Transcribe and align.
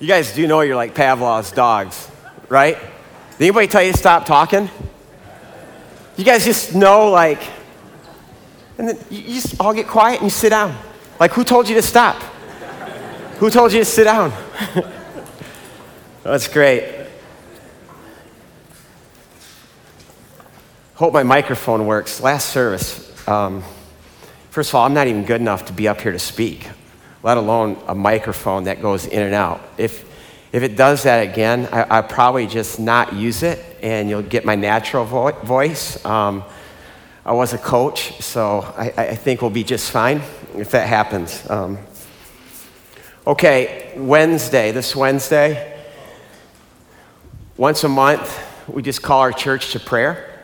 You 0.00 0.06
guys 0.06 0.32
do 0.32 0.46
know 0.46 0.60
you're 0.60 0.76
like 0.76 0.94
Pavlov's 0.94 1.50
dogs, 1.50 2.08
right? 2.48 2.78
Did 3.38 3.44
anybody 3.44 3.66
tell 3.66 3.82
you 3.82 3.90
to 3.90 3.98
stop 3.98 4.26
talking? 4.26 4.70
You 6.16 6.24
guys 6.24 6.44
just 6.44 6.72
know, 6.72 7.10
like, 7.10 7.42
and 8.78 8.88
then 8.88 8.98
you 9.10 9.22
just 9.22 9.60
all 9.60 9.74
get 9.74 9.88
quiet 9.88 10.20
and 10.20 10.26
you 10.26 10.30
sit 10.30 10.50
down. 10.50 10.76
Like, 11.18 11.32
who 11.32 11.42
told 11.42 11.68
you 11.68 11.74
to 11.74 11.82
stop? 11.82 12.22
who 13.38 13.50
told 13.50 13.72
you 13.72 13.80
to 13.80 13.84
sit 13.84 14.04
down? 14.04 14.32
That's 16.22 16.46
great. 16.46 17.06
Hope 20.94 21.12
my 21.12 21.24
microphone 21.24 21.86
works. 21.86 22.20
Last 22.20 22.50
service, 22.50 23.28
um, 23.28 23.64
first 24.50 24.70
of 24.70 24.76
all, 24.76 24.86
I'm 24.86 24.94
not 24.94 25.08
even 25.08 25.24
good 25.24 25.40
enough 25.40 25.66
to 25.66 25.72
be 25.72 25.88
up 25.88 26.00
here 26.00 26.12
to 26.12 26.18
speak 26.20 26.68
let 27.22 27.36
alone 27.36 27.76
a 27.86 27.94
microphone 27.94 28.64
that 28.64 28.80
goes 28.80 29.06
in 29.06 29.22
and 29.22 29.34
out. 29.34 29.60
If, 29.76 30.04
if 30.52 30.62
it 30.62 30.76
does 30.76 31.02
that 31.02 31.28
again, 31.28 31.68
I, 31.72 31.98
I 31.98 32.02
probably 32.02 32.46
just 32.46 32.78
not 32.78 33.14
use 33.14 33.42
it 33.42 33.64
and 33.82 34.08
you'll 34.08 34.22
get 34.22 34.44
my 34.44 34.54
natural 34.54 35.04
vo- 35.04 35.32
voice. 35.32 36.04
Um, 36.04 36.44
I 37.24 37.32
was 37.32 37.52
a 37.52 37.58
coach, 37.58 38.22
so 38.22 38.60
I, 38.76 38.92
I, 38.96 39.14
think 39.14 39.42
we'll 39.42 39.50
be 39.50 39.64
just 39.64 39.90
fine 39.90 40.22
if 40.56 40.70
that 40.70 40.88
happens. 40.88 41.48
Um, 41.50 41.78
okay, 43.26 43.92
Wednesday, 43.96 44.72
this 44.72 44.96
Wednesday, 44.96 45.78
once 47.58 47.84
a 47.84 47.88
month, 47.88 48.44
we 48.68 48.82
just 48.82 49.02
call 49.02 49.20
our 49.20 49.32
church 49.32 49.72
to 49.72 49.80
prayer. 49.80 50.40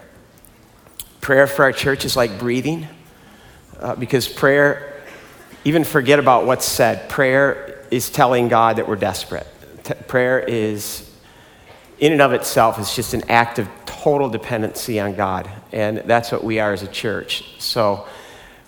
Prayer 1.21 1.47
for 1.47 1.63
our 1.63 1.73
church 1.73 2.05
is 2.05 2.17
like 2.17 2.39
breathing 2.39 2.87
uh, 3.81 3.95
because 3.95 4.29
prayer 4.29 4.94
even 5.65 5.85
forget 5.85 6.19
about 6.19 6.47
what's 6.47 6.67
said. 6.67 7.09
Prayer 7.09 7.81
is 7.91 8.11
telling 8.11 8.49
God 8.49 8.77
that 8.77 8.87
we're 8.87 8.97
desperate. 8.97 9.47
T- 9.83 9.95
prayer 10.07 10.39
is, 10.41 11.11
in 11.99 12.13
and 12.13 12.21
of 12.21 12.33
itself, 12.33 12.79
is 12.79 12.95
just 12.95 13.15
an 13.15 13.31
act 13.31 13.59
of 13.59 13.69
total 13.87 14.29
dependency 14.29 15.01
on 15.01 15.15
God. 15.15 15.51
And 15.73 15.99
that's 15.99 16.31
what 16.31 16.45
we 16.45 16.59
are 16.59 16.73
as 16.73 16.83
a 16.83 16.89
church. 16.89 17.45
So, 17.59 18.07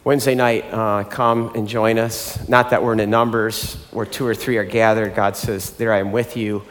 Wednesday 0.05 0.35
night, 0.35 0.65
uh, 0.73 1.05
come 1.05 1.53
and 1.55 1.69
join 1.69 1.98
us. 1.98 2.48
Not 2.48 2.70
that 2.70 2.83
we're 2.83 2.93
in 2.93 2.98
the 2.98 3.07
numbers 3.07 3.75
where 3.91 4.07
two 4.07 4.25
or 4.25 4.35
three 4.35 4.57
are 4.57 4.65
gathered. 4.65 5.15
God 5.15 5.37
says, 5.37 5.73
There 5.73 5.92
I 5.92 5.98
am 5.98 6.13
with 6.13 6.37
you. 6.37 6.63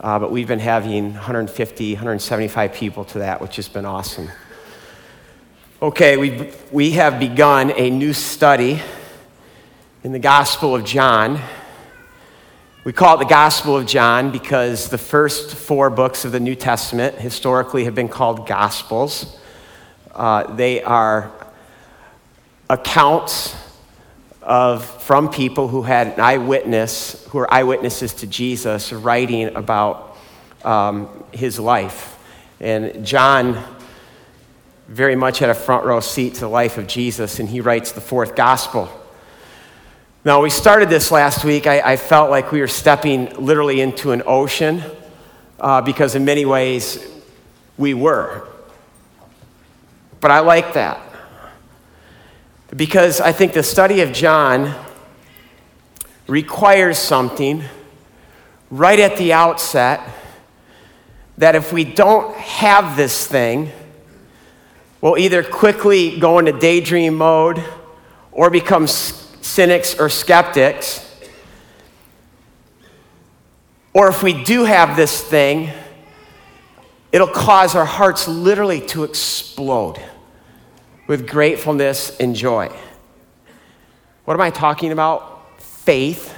Uh, 0.00 0.18
but 0.18 0.32
we've 0.32 0.48
been 0.48 0.58
having 0.58 1.12
150, 1.12 1.94
175 1.94 2.72
people 2.72 3.04
to 3.04 3.18
that, 3.18 3.40
which 3.40 3.56
has 3.56 3.68
been 3.68 3.84
awesome. 3.84 4.30
Okay, 5.82 6.16
we, 6.16 6.50
we 6.72 6.92
have 6.92 7.20
begun 7.20 7.72
a 7.76 7.90
new 7.90 8.12
study 8.12 8.80
in 10.04 10.12
the 10.12 10.18
Gospel 10.20 10.76
of 10.76 10.84
John. 10.84 11.40
We 12.84 12.92
call 12.92 13.16
it 13.16 13.18
the 13.18 13.28
Gospel 13.28 13.76
of 13.76 13.84
John 13.84 14.30
because 14.30 14.88
the 14.90 14.98
first 14.98 15.56
four 15.56 15.90
books 15.90 16.24
of 16.24 16.30
the 16.30 16.38
New 16.38 16.54
Testament 16.54 17.16
historically 17.16 17.82
have 17.82 17.96
been 17.96 18.08
called 18.08 18.46
Gospels. 18.46 19.36
Uh, 20.14 20.54
they 20.54 20.84
are 20.84 21.32
accounts 22.70 23.56
of 24.40 24.84
from 25.02 25.30
people 25.30 25.66
who 25.66 25.82
had 25.82 26.06
an 26.06 26.20
eyewitness, 26.20 27.26
who 27.30 27.38
are 27.38 27.52
eyewitnesses 27.52 28.14
to 28.14 28.28
Jesus, 28.28 28.92
writing 28.92 29.56
about 29.56 30.16
um, 30.64 31.24
his 31.32 31.58
life. 31.58 32.16
And 32.60 33.04
John 33.04 33.64
very 34.86 35.16
much 35.16 35.40
had 35.40 35.50
a 35.50 35.54
front 35.54 35.84
row 35.84 35.98
seat 35.98 36.34
to 36.34 36.40
the 36.40 36.48
life 36.48 36.78
of 36.78 36.86
Jesus, 36.86 37.40
and 37.40 37.48
he 37.48 37.60
writes 37.60 37.90
the 37.90 38.00
fourth 38.00 38.36
gospel. 38.36 38.88
Now, 40.28 40.42
we 40.42 40.50
started 40.50 40.90
this 40.90 41.10
last 41.10 41.42
week. 41.42 41.66
I, 41.66 41.80
I 41.80 41.96
felt 41.96 42.28
like 42.28 42.52
we 42.52 42.60
were 42.60 42.68
stepping 42.68 43.34
literally 43.36 43.80
into 43.80 44.12
an 44.12 44.22
ocean 44.26 44.82
uh, 45.58 45.80
because, 45.80 46.14
in 46.14 46.26
many 46.26 46.44
ways, 46.44 47.02
we 47.78 47.94
were. 47.94 48.46
But 50.20 50.30
I 50.30 50.40
like 50.40 50.74
that 50.74 51.00
because 52.76 53.22
I 53.22 53.32
think 53.32 53.54
the 53.54 53.62
study 53.62 54.02
of 54.02 54.12
John 54.12 54.74
requires 56.26 56.98
something 56.98 57.64
right 58.70 59.00
at 59.00 59.16
the 59.16 59.32
outset 59.32 60.02
that 61.38 61.54
if 61.54 61.72
we 61.72 61.84
don't 61.84 62.36
have 62.36 62.98
this 62.98 63.26
thing, 63.26 63.72
we'll 65.00 65.16
either 65.16 65.42
quickly 65.42 66.18
go 66.18 66.38
into 66.38 66.52
daydream 66.52 67.14
mode 67.14 67.64
or 68.30 68.50
become 68.50 68.86
cynics 69.48 69.98
or 69.98 70.08
skeptics. 70.08 71.04
Or 73.94 74.08
if 74.08 74.22
we 74.22 74.44
do 74.44 74.64
have 74.64 74.96
this 74.96 75.20
thing, 75.22 75.70
it'll 77.10 77.26
cause 77.26 77.74
our 77.74 77.84
hearts 77.84 78.28
literally 78.28 78.80
to 78.88 79.04
explode 79.04 80.00
with 81.06 81.26
gratefulness 81.26 82.16
and 82.18 82.36
joy. 82.36 82.70
What 84.24 84.34
am 84.34 84.40
I 84.42 84.50
talking 84.50 84.92
about? 84.92 85.60
Faith. 85.60 86.34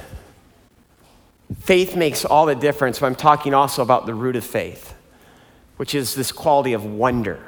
Faith 1.60 1.96
makes 1.96 2.24
all 2.24 2.46
the 2.46 2.54
difference, 2.54 3.00
but 3.00 3.06
I'm 3.06 3.16
talking 3.16 3.52
also 3.52 3.82
about 3.82 4.06
the 4.06 4.14
root 4.14 4.36
of 4.36 4.44
faith, 4.44 4.94
which 5.76 5.94
is 5.94 6.14
this 6.14 6.30
quality 6.30 6.72
of 6.72 6.84
wonder. 6.84 7.40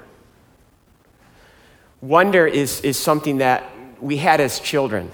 Wonder 2.01 2.49
is, 2.49 2.81
is 2.81 2.99
something 2.99 3.39
that 3.39 3.71
we 4.01 4.17
had 4.17 4.41
as 4.41 4.59
children. 4.59 5.13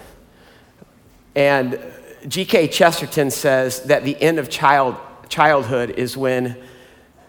And 1.39 1.79
G.K. 2.27 2.67
Chesterton 2.67 3.31
says 3.31 3.85
that 3.85 4.03
the 4.03 4.21
end 4.21 4.41
of 4.41 4.51
child, 4.51 4.97
childhood 5.29 5.91
is 5.91 6.17
when 6.17 6.57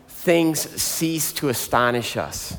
things 0.08 0.62
cease 0.82 1.32
to 1.34 1.50
astonish 1.50 2.18
us. 2.18 2.58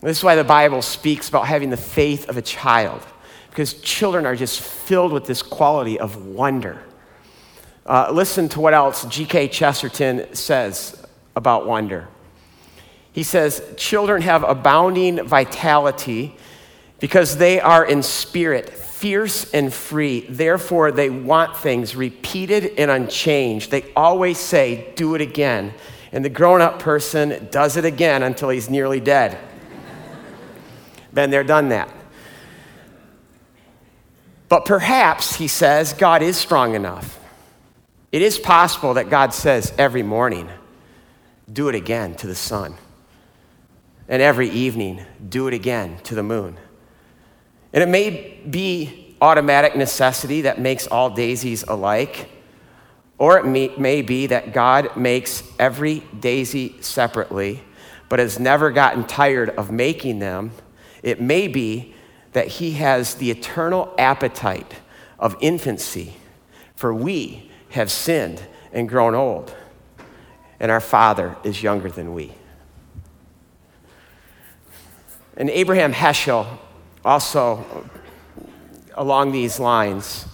This 0.00 0.18
is 0.18 0.24
why 0.24 0.34
the 0.34 0.42
Bible 0.42 0.82
speaks 0.82 1.28
about 1.28 1.46
having 1.46 1.70
the 1.70 1.76
faith 1.76 2.28
of 2.28 2.36
a 2.36 2.42
child, 2.42 3.00
because 3.50 3.74
children 3.74 4.26
are 4.26 4.34
just 4.34 4.60
filled 4.60 5.12
with 5.12 5.24
this 5.24 5.40
quality 5.40 6.00
of 6.00 6.16
wonder. 6.26 6.82
Uh, 7.86 8.10
listen 8.10 8.48
to 8.48 8.60
what 8.60 8.74
else 8.74 9.04
G.K. 9.04 9.46
Chesterton 9.46 10.34
says 10.34 11.00
about 11.36 11.64
wonder. 11.64 12.08
He 13.12 13.22
says, 13.22 13.62
Children 13.76 14.22
have 14.22 14.42
abounding 14.42 15.24
vitality 15.24 16.34
because 16.98 17.36
they 17.36 17.60
are 17.60 17.84
in 17.86 18.02
spirit 18.02 18.70
fierce 18.98 19.48
and 19.52 19.72
free. 19.72 20.26
Therefore, 20.28 20.90
they 20.90 21.08
want 21.08 21.56
things 21.56 21.94
repeated 21.94 22.72
and 22.76 22.90
unchanged. 22.90 23.70
They 23.70 23.84
always 23.94 24.38
say, 24.38 24.92
Do 24.96 25.14
it 25.14 25.20
again. 25.20 25.72
And 26.10 26.24
the 26.24 26.30
grown 26.30 26.60
up 26.60 26.80
person 26.80 27.48
does 27.52 27.76
it 27.76 27.84
again 27.84 28.22
until 28.22 28.48
he's 28.48 28.68
nearly 28.68 28.98
dead. 28.98 29.38
Been 31.12 31.30
there, 31.30 31.44
done 31.44 31.68
that. 31.68 31.92
But 34.48 34.64
perhaps, 34.64 35.36
he 35.36 35.46
says, 35.46 35.92
God 35.92 36.22
is 36.22 36.36
strong 36.36 36.74
enough. 36.74 37.20
It 38.10 38.22
is 38.22 38.38
possible 38.38 38.94
that 38.94 39.10
God 39.10 39.32
says 39.32 39.72
every 39.78 40.02
morning, 40.02 40.48
Do 41.52 41.68
it 41.68 41.76
again 41.76 42.14
to 42.16 42.26
the 42.26 42.34
sun. 42.34 42.74
And 44.08 44.22
every 44.22 44.48
evening, 44.48 45.04
do 45.28 45.46
it 45.46 45.54
again 45.54 45.98
to 46.04 46.14
the 46.14 46.22
moon. 46.22 46.58
And 47.72 47.82
it 47.82 47.88
may 47.88 48.40
be 48.48 49.16
automatic 49.20 49.76
necessity 49.76 50.42
that 50.42 50.60
makes 50.60 50.86
all 50.86 51.10
daisies 51.10 51.64
alike, 51.64 52.30
or 53.18 53.38
it 53.38 53.44
may, 53.44 53.68
may 53.76 54.02
be 54.02 54.26
that 54.28 54.52
God 54.52 54.96
makes 54.96 55.42
every 55.58 56.00
daisy 56.18 56.80
separately, 56.80 57.62
but 58.08 58.20
has 58.20 58.38
never 58.38 58.70
gotten 58.70 59.04
tired 59.04 59.50
of 59.50 59.70
making 59.70 60.20
them. 60.20 60.52
It 61.02 61.20
may 61.20 61.48
be 61.48 61.94
that 62.32 62.46
He 62.46 62.72
has 62.72 63.16
the 63.16 63.30
eternal 63.30 63.92
appetite 63.98 64.76
of 65.18 65.36
infancy, 65.40 66.14
for 66.74 66.94
we 66.94 67.50
have 67.70 67.90
sinned 67.90 68.42
and 68.72 68.88
grown 68.88 69.14
old, 69.14 69.54
and 70.60 70.70
our 70.70 70.80
Father 70.80 71.36
is 71.42 71.62
younger 71.62 71.90
than 71.90 72.14
we. 72.14 72.32
And 75.36 75.50
Abraham 75.50 75.92
Heschel 75.92 76.58
also, 77.08 77.88
along 78.94 79.32
these 79.32 79.58
lines, 79.58 80.26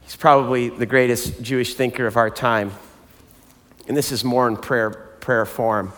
he's 0.00 0.16
probably 0.16 0.68
the 0.68 0.84
greatest 0.84 1.40
Jewish 1.40 1.74
thinker 1.74 2.08
of 2.08 2.16
our 2.16 2.28
time. 2.28 2.72
And 3.86 3.96
this 3.96 4.10
is 4.10 4.24
more 4.24 4.48
in 4.48 4.56
prayer, 4.56 4.90
prayer 4.90 5.46
form. 5.46 5.92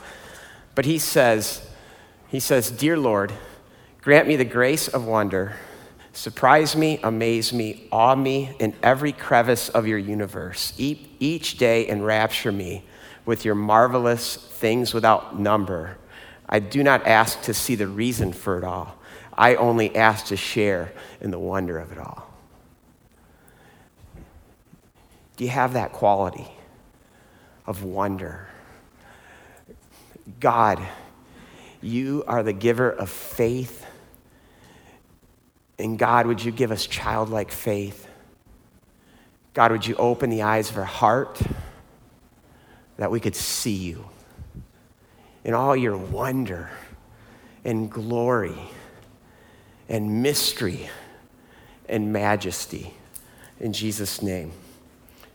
But 0.74 0.84
he 0.84 0.98
says, 0.98 1.66
he 2.28 2.38
says, 2.38 2.70
Dear 2.70 2.98
Lord, 2.98 3.32
grant 4.02 4.28
me 4.28 4.36
the 4.36 4.44
grace 4.44 4.88
of 4.88 5.06
wonder. 5.06 5.56
Surprise 6.12 6.76
me, 6.76 7.00
amaze 7.02 7.54
me, 7.54 7.88
awe 7.90 8.14
me 8.14 8.54
in 8.60 8.74
every 8.82 9.12
crevice 9.12 9.70
of 9.70 9.86
your 9.86 9.96
universe. 9.96 10.74
Each 10.76 11.56
day 11.56 11.88
enrapture 11.88 12.52
me 12.52 12.84
with 13.24 13.46
your 13.46 13.54
marvelous 13.54 14.36
things 14.36 14.92
without 14.92 15.40
number. 15.40 15.96
I 16.46 16.58
do 16.58 16.82
not 16.82 17.06
ask 17.06 17.40
to 17.44 17.54
see 17.54 17.74
the 17.74 17.88
reason 17.88 18.34
for 18.34 18.58
it 18.58 18.64
all. 18.64 18.98
I 19.36 19.56
only 19.56 19.94
ask 19.96 20.26
to 20.26 20.36
share 20.36 20.92
in 21.20 21.30
the 21.30 21.38
wonder 21.38 21.78
of 21.78 21.92
it 21.92 21.98
all. 21.98 22.30
Do 25.36 25.44
you 25.44 25.50
have 25.50 25.72
that 25.72 25.92
quality 25.92 26.46
of 27.66 27.82
wonder? 27.82 28.46
God, 30.38 30.80
you 31.82 32.24
are 32.26 32.42
the 32.42 32.52
giver 32.52 32.90
of 32.90 33.10
faith. 33.10 33.84
And 35.78 35.98
God, 35.98 36.26
would 36.26 36.44
you 36.44 36.52
give 36.52 36.70
us 36.70 36.86
childlike 36.86 37.50
faith? 37.50 38.06
God, 39.54 39.72
would 39.72 39.86
you 39.86 39.96
open 39.96 40.30
the 40.30 40.42
eyes 40.42 40.70
of 40.70 40.78
our 40.78 40.84
heart 40.84 41.40
that 42.96 43.10
we 43.10 43.18
could 43.18 43.34
see 43.34 43.74
you 43.74 44.04
in 45.42 45.52
all 45.52 45.74
your 45.76 45.96
wonder 45.96 46.70
and 47.64 47.90
glory 47.90 48.56
and 49.88 50.22
mystery 50.22 50.88
and 51.88 52.12
majesty. 52.12 52.94
In 53.60 53.72
Jesus' 53.72 54.22
name, 54.22 54.52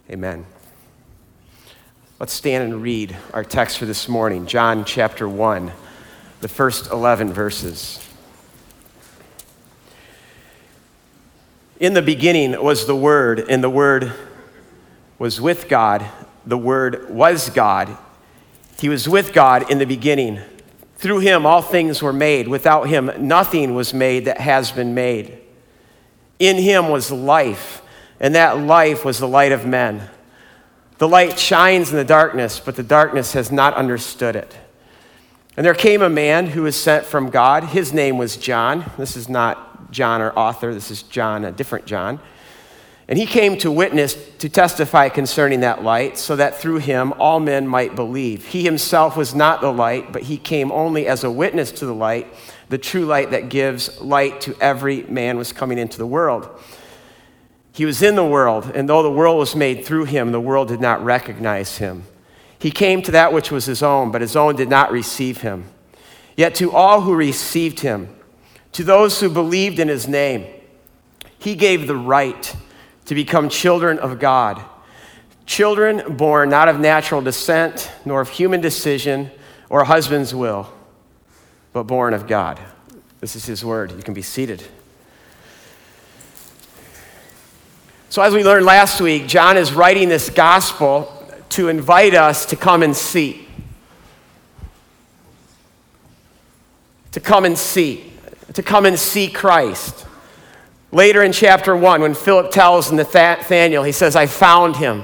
amen. 0.10 0.46
Let's 2.20 2.34
stand 2.34 2.66
and 2.66 2.82
read 2.82 3.16
our 3.34 3.46
text 3.46 3.78
for 3.78 3.86
this 3.86 4.10
morning, 4.10 4.46
John 4.46 4.84
chapter 4.84 5.30
1, 5.30 5.72
the 6.42 6.50
first 6.50 6.92
11 6.92 7.32
verses. 7.32 8.06
In 11.80 11.94
the 11.94 12.02
beginning 12.02 12.62
was 12.62 12.88
the 12.88 12.96
Word, 12.96 13.46
and 13.50 13.64
the 13.64 13.70
Word 13.70 14.12
was 15.18 15.40
with 15.40 15.70
God. 15.70 16.06
The 16.46 16.58
Word 16.58 17.10
was 17.10 17.50
God. 17.50 17.98
He 18.80 18.90
was 18.90 19.08
with 19.08 19.32
God 19.32 19.72
in 19.72 19.78
the 19.78 19.86
beginning. 19.86 20.42
Through 21.00 21.20
him, 21.20 21.46
all 21.46 21.62
things 21.62 22.02
were 22.02 22.12
made. 22.12 22.50
Without 22.50 22.90
him, 22.90 23.10
nothing 23.20 23.74
was 23.74 23.94
made 23.94 24.26
that 24.26 24.42
has 24.42 24.70
been 24.74 24.94
made. 24.94 25.38
In 26.40 26.58
him 26.58 26.90
was 26.90 27.10
life, 27.10 27.82
and 28.20 28.36
that 28.36 28.60
life 28.60 29.06
was 29.06 29.18
the 29.18 29.28
light 29.28 29.54
of 29.54 29.66
men. 29.66 30.10
The 30.98 31.08
light 31.08 31.40
shines 31.40 31.90
in 31.90 31.96
the 31.96 32.04
darkness, 32.04 32.60
but 32.60 32.76
the 32.76 32.84
darkness 32.84 33.32
has 33.32 33.50
not 33.50 33.76
understood 33.76 34.36
it. 34.36 34.58
And 35.56 35.66
there 35.66 35.74
came 35.74 36.02
a 36.02 36.10
man 36.10 36.48
who 36.48 36.64
was 36.64 36.76
sent 36.76 37.06
from 37.06 37.30
God. 37.30 37.64
His 37.64 37.94
name 37.94 38.18
was 38.18 38.36
John. 38.36 38.92
This 38.98 39.16
is 39.16 39.30
not 39.30 39.92
John, 39.92 40.20
our 40.20 40.38
author, 40.38 40.74
this 40.74 40.92
is 40.92 41.04
John, 41.04 41.46
a 41.46 41.52
different 41.54 41.86
John. 41.86 42.20
And 43.10 43.18
he 43.18 43.26
came 43.26 43.58
to 43.58 43.72
witness, 43.72 44.16
to 44.38 44.50
testify 44.50 45.10
concerning 45.10 45.62
that 45.62 45.84
light, 45.84 46.16
so 46.16 46.36
that 46.36 46.60
through 46.60 46.78
him 46.78 47.12
all 47.14 47.40
men 47.40 47.68
might 47.68 47.96
believe. 47.96 48.46
He 48.46 48.64
himself 48.64 49.18
was 49.18 49.34
not 49.34 49.62
the 49.62 49.74
light, 49.74 50.14
but 50.14 50.22
he 50.22 50.38
came 50.38 50.72
only 50.72 51.08
as 51.08 51.24
a 51.24 51.32
witness 51.32 51.72
to 51.72 51.88
the 51.88 51.96
light, 51.96 52.32
the 52.70 52.78
true 52.78 53.08
light 53.08 53.32
that 53.32 53.50
gives 53.50 54.00
light 54.00 54.42
to 54.42 54.56
every 54.62 55.02
man 55.04 55.40
was 55.40 55.52
coming 55.52 55.80
into 55.80 55.98
the 55.98 56.06
world. 56.06 56.48
He 57.72 57.84
was 57.84 58.04
in 58.04 58.14
the 58.14 58.24
world, 58.24 58.72
and 58.76 58.88
though 58.88 59.02
the 59.02 59.10
world 59.10 59.40
was 59.40 59.56
made 59.56 59.86
through 59.86 60.06
him, 60.06 60.32
the 60.32 60.40
world 60.40 60.68
did 60.68 60.80
not 60.80 61.04
recognize 61.04 61.80
him. 61.80 62.04
He 62.60 62.70
came 62.70 63.02
to 63.02 63.12
that 63.12 63.34
which 63.34 63.50
was 63.50 63.66
his 63.66 63.82
own, 63.82 64.12
but 64.12 64.22
his 64.22 64.36
own 64.36 64.56
did 64.56 64.70
not 64.70 64.92
receive 64.92 65.42
him. 65.42 65.64
Yet 66.38 66.54
to 66.56 66.72
all 66.72 67.02
who 67.02 67.16
received 67.16 67.80
him, 67.80 68.16
to 68.74 68.84
those 68.84 69.20
who 69.20 69.30
believed 69.30 69.80
in 69.80 69.88
his 69.88 70.08
name, 70.08 70.46
he 71.40 71.56
gave 71.56 71.88
the 71.88 71.96
right 71.96 72.56
to 73.10 73.16
become 73.16 73.50
children 73.50 73.98
of 73.98 74.20
God. 74.20 74.64
Children 75.48 76.16
born 76.16 76.50
not 76.50 76.70
of 76.70 76.80
natural 76.80 77.22
descent, 77.22 77.92
nor 78.06 78.22
of 78.22 78.30
human 78.30 78.62
decision 78.62 79.32
or 79.68 79.84
husband's 79.84 80.36
will, 80.36 80.72
but 81.74 81.86
born 81.86 82.14
of 82.14 82.28
God. 82.28 82.60
This 83.20 83.36
is 83.36 83.48
his 83.48 83.66
word. 83.66 83.94
You 83.94 84.04
can 84.04 84.14
be 84.14 84.22
seated. 84.22 84.62
So, 88.10 88.22
as 88.22 88.32
we 88.32 88.44
learned 88.44 88.68
last 88.68 89.02
week, 89.02 89.26
John 89.26 89.58
is 89.58 89.74
writing 89.74 90.08
this 90.08 90.30
gospel 90.30 91.12
to 91.50 91.68
invite 91.68 92.14
us 92.14 92.46
to 92.46 92.56
come 92.56 92.84
and 92.84 92.96
see. 92.96 93.48
To 97.14 97.20
come 97.20 97.44
and 97.44 97.58
see. 97.58 98.14
To 98.54 98.62
come 98.62 98.86
and 98.86 99.00
see 99.00 99.30
Christ. 99.30 100.06
Later 100.92 101.22
in 101.22 101.32
chapter 101.32 101.76
1, 101.76 102.02
when 102.02 102.16
Philip 102.16 102.50
tells 102.52 102.92
Nathanael, 102.92 103.84
he 103.84 103.92
says, 103.92 104.16
I 104.16 104.26
found 104.26 104.78
him. 104.78 105.04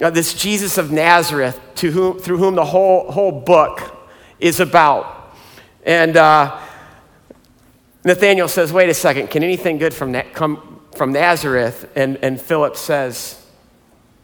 Uh, 0.00 0.10
this 0.10 0.34
Jesus 0.34 0.78
of 0.78 0.92
Nazareth, 0.92 1.60
to 1.76 1.90
whom, 1.90 2.18
through 2.18 2.38
whom 2.38 2.54
the 2.54 2.64
whole, 2.64 3.10
whole 3.10 3.32
book 3.32 4.08
is 4.38 4.60
about. 4.60 5.34
And 5.84 6.16
uh, 6.16 6.58
Nathanael 8.04 8.48
says, 8.48 8.72
Wait 8.72 8.88
a 8.88 8.94
second, 8.94 9.30
can 9.30 9.42
anything 9.42 9.78
good 9.78 9.92
from, 9.92 10.12
Na- 10.12 10.22
come 10.32 10.80
from 10.96 11.12
Nazareth? 11.12 11.90
And, 11.96 12.16
and 12.22 12.40
Philip 12.40 12.76
says, 12.76 13.44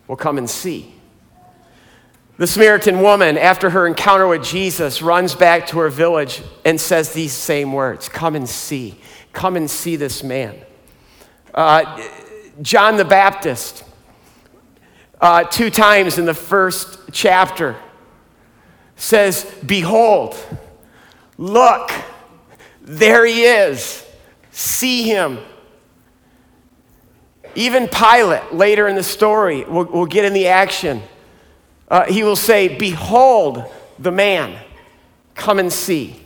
Well, 0.07 0.17
come 0.17 0.39
and 0.39 0.49
see. 0.49 0.95
The 2.39 2.47
Samaritan 2.47 3.01
woman, 3.01 3.39
after 3.39 3.71
her 3.71 3.87
encounter 3.87 4.27
with 4.29 4.45
Jesus, 4.45 5.03
runs 5.03 5.35
back 5.35 5.67
to 5.69 5.79
her 5.79 5.89
village 5.89 6.43
and 6.65 6.81
says 6.81 7.13
these 7.13 7.33
same 7.33 7.73
words 7.73 8.09
Come 8.09 8.37
and 8.37 8.49
see. 8.49 9.01
Come 9.33 9.57
and 9.57 9.71
see 9.71 9.97
this 9.97 10.23
man. 10.23 10.57
Uh, 11.57 12.07
John 12.61 12.99
the 12.99 13.05
Baptist, 13.05 13.83
uh, 15.21 15.45
two 15.45 15.71
times 15.71 16.19
in 16.19 16.27
the 16.27 16.35
first 16.35 16.99
chapter, 17.13 17.77
says, 18.97 19.45
Behold, 19.65 20.37
look, 21.39 21.91
there 22.83 23.25
he 23.25 23.45
is. 23.45 24.07
See 24.51 25.05
him. 25.05 25.39
Even 27.55 27.89
Pilate, 27.89 28.53
later 28.53 28.87
in 28.87 28.95
the 28.95 29.03
story, 29.03 29.65
will 29.65 29.87
will 29.87 30.07
get 30.07 30.27
in 30.27 30.35
the 30.35 30.49
action. 30.49 31.03
Uh, 31.89 32.05
he 32.05 32.23
will 32.23 32.37
say, 32.37 32.69
Behold 32.77 33.65
the 33.99 34.13
man, 34.13 34.63
come 35.35 35.59
and 35.59 35.73
see. 35.73 36.21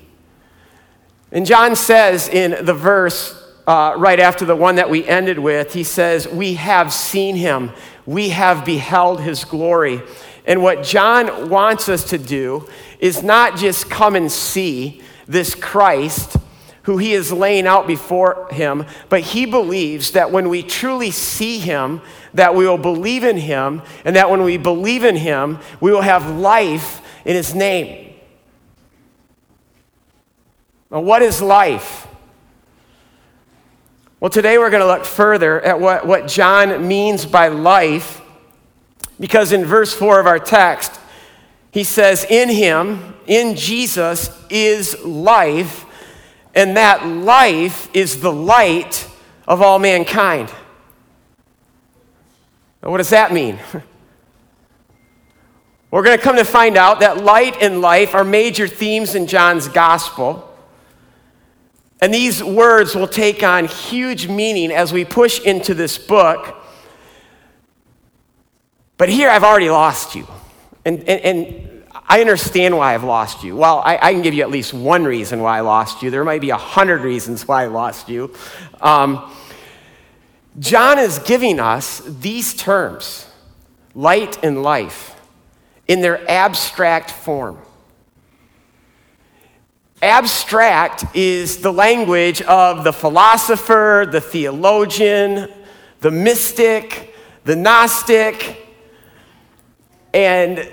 And 1.31 1.47
John 1.47 1.77
says 1.77 2.29
in 2.29 2.65
the 2.65 2.75
verse 2.75 3.40
uh, 3.67 3.95
right 3.97 4.21
after 4.21 4.45
the 4.45 4.57
one 4.57 4.77
that 4.77 4.91
we 4.91 5.07
ended 5.07 5.39
with, 5.39 5.75
he 5.75 5.85
says, 5.85 6.27
We 6.29 6.55
have 6.55 6.93
seen 6.93 7.37
him, 7.37 7.73
we 8.07 8.31
have 8.31 8.65
beheld 8.65 9.21
his 9.21 9.45
glory. 9.45 10.03
And 10.47 10.63
what 10.63 10.83
John 10.83 11.49
wants 11.51 11.89
us 11.89 12.05
to 12.11 12.19
do 12.19 12.69
is 12.99 13.23
not 13.23 13.57
just 13.57 13.91
come 13.91 14.17
and 14.17 14.33
see 14.33 15.03
this 15.27 15.55
Christ 15.55 16.37
who 16.85 16.97
he 16.97 17.13
is 17.13 17.31
laying 17.31 17.67
out 17.67 17.87
before 17.87 18.49
him, 18.51 18.87
but 19.09 19.21
he 19.21 19.47
believes 19.47 20.13
that 20.13 20.33
when 20.33 20.49
we 20.49 20.63
truly 20.63 21.11
see 21.11 21.59
him, 21.59 22.01
that 22.35 22.55
we 22.55 22.67
will 22.67 22.79
believe 22.79 23.23
in 23.23 23.37
him, 23.37 23.83
and 24.05 24.17
that 24.17 24.31
when 24.31 24.43
we 24.43 24.57
believe 24.57 25.05
in 25.05 25.17
him, 25.17 25.59
we 25.81 25.93
will 25.93 26.01
have 26.01 26.39
life 26.39 27.03
in 27.25 27.37
his 27.37 27.55
name. 27.55 28.15
Now, 30.91 31.01
what 31.01 31.23
is 31.23 31.41
life? 31.41 32.09
Well, 34.21 34.29
today 34.29 34.59
we're 34.59 34.69
going 34.69 34.83
to 34.83 34.87
look 34.87 35.07
further 35.07 35.63
at 35.63 35.81
what, 35.81 36.07
what 36.07 36.29
John 36.29 36.87
means 36.87 37.25
by 37.25 37.49
life, 37.49 38.21
because 39.19 39.51
in 39.51 39.65
verse 39.65 39.95
4 39.95 40.21
of 40.21 40.27
our 40.27 40.39
text, 40.39 41.01
he 41.71 41.85
says, 41.85 42.27
In 42.29 42.51
him, 42.51 43.15
in 43.27 43.57
Jesus, 43.57 44.29
is 44.51 45.03
life, 45.03 45.87
and 46.55 46.77
that 46.77 47.07
life 47.07 47.89
is 47.95 48.21
the 48.21 48.31
light 48.31 49.09
of 49.49 49.63
all 49.63 49.79
mankind. 49.79 50.53
Now, 52.83 52.91
what 52.91 52.99
does 52.99 53.11
that 53.11 53.33
mean? 53.33 53.59
We're 55.91 56.03
going 56.03 56.19
to 56.19 56.23
come 56.23 56.37
to 56.37 56.45
find 56.45 56.77
out 56.77 57.01
that 57.01 57.25
light 57.25 57.57
and 57.63 57.81
life 57.81 58.15
are 58.15 58.25
major 58.25 58.69
themes 58.69 59.15
in 59.15 59.27
John's 59.27 59.67
gospel. 59.67 60.50
And 62.01 62.15
these 62.15 62.43
words 62.43 62.95
will 62.95 63.09
take 63.09 63.43
on 63.43 63.67
huge 63.67 64.27
meaning 64.29 64.73
as 64.73 64.93
we 64.93 65.05
push 65.05 65.41
into 65.41 65.75
this 65.75 65.99
book. 65.99 66.57
But 68.97 69.09
here 69.09 69.29
I've 69.29 69.45
already 69.45 69.71
lost 69.71 70.15
you. 70.15 70.27
And, 70.85 71.01
and, 71.01 71.21
and 71.21 71.85
I 72.09 72.21
understand 72.21 72.77
why 72.77 72.95
I've 72.95 73.05
lost 73.05 73.45
you. 73.45 73.55
Well, 73.55 73.83
I, 73.85 73.99
I, 74.01 74.13
can 74.13 74.23
give 74.23 74.35
you 74.35 74.43
at 74.43 74.51
least 74.51 74.73
one 74.73 75.05
reason 75.05 75.41
why 75.43 75.59
I 75.59 75.61
lost 75.61 76.03
you. 76.03 76.11
There 76.11 76.25
might 76.25 76.41
be 76.41 76.51
a 76.51 76.57
hundred 76.57 77.03
reasons 77.03 77.47
why 77.47 77.65
I 77.65 77.67
lost 77.67 78.09
you. 78.09 78.35
Um, 78.81 79.31
John 80.59 80.99
is 80.99 81.19
giving 81.21 81.61
us 81.61 82.01
these 82.01 82.55
terms 82.55 83.27
light 83.95 84.43
and 84.43 84.63
life 84.63 85.15
in 85.87 86.01
their 86.01 86.29
abstract 86.31 87.11
form. 87.11 87.59
Abstract 90.03 91.05
is 91.15 91.59
the 91.59 91.73
language 91.73 92.41
of 92.43 92.85
the 92.85 92.93
philosopher, 92.93 94.09
the 94.11 94.21
theologian, 94.21 95.51
the 96.01 96.11
mystic, 96.11 97.15
the 97.45 97.55
Gnostic, 97.55 98.67
and 100.15 100.67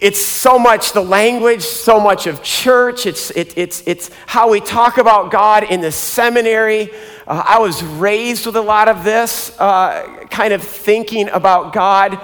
it's 0.00 0.20
so 0.20 0.58
much 0.58 0.92
the 0.92 1.02
language, 1.02 1.62
so 1.62 1.98
much 1.98 2.26
of 2.26 2.42
church. 2.42 3.06
It's, 3.06 3.30
it, 3.30 3.56
it's, 3.56 3.82
it's 3.86 4.10
how 4.26 4.50
we 4.50 4.60
talk 4.60 4.98
about 4.98 5.32
God 5.32 5.64
in 5.64 5.80
the 5.80 5.90
seminary. 5.90 6.90
Uh, 7.26 7.42
I 7.46 7.58
was 7.58 7.82
raised 7.82 8.44
with 8.44 8.56
a 8.56 8.60
lot 8.60 8.88
of 8.88 9.02
this 9.02 9.58
uh, 9.58 10.26
kind 10.30 10.52
of 10.52 10.62
thinking 10.62 11.30
about 11.30 11.72
God. 11.72 12.20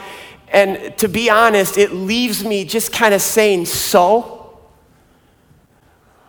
And 0.48 0.96
to 0.98 1.08
be 1.08 1.30
honest, 1.30 1.78
it 1.78 1.92
leaves 1.92 2.44
me 2.44 2.64
just 2.64 2.92
kind 2.92 3.14
of 3.14 3.22
saying 3.22 3.64
so. 3.64 4.33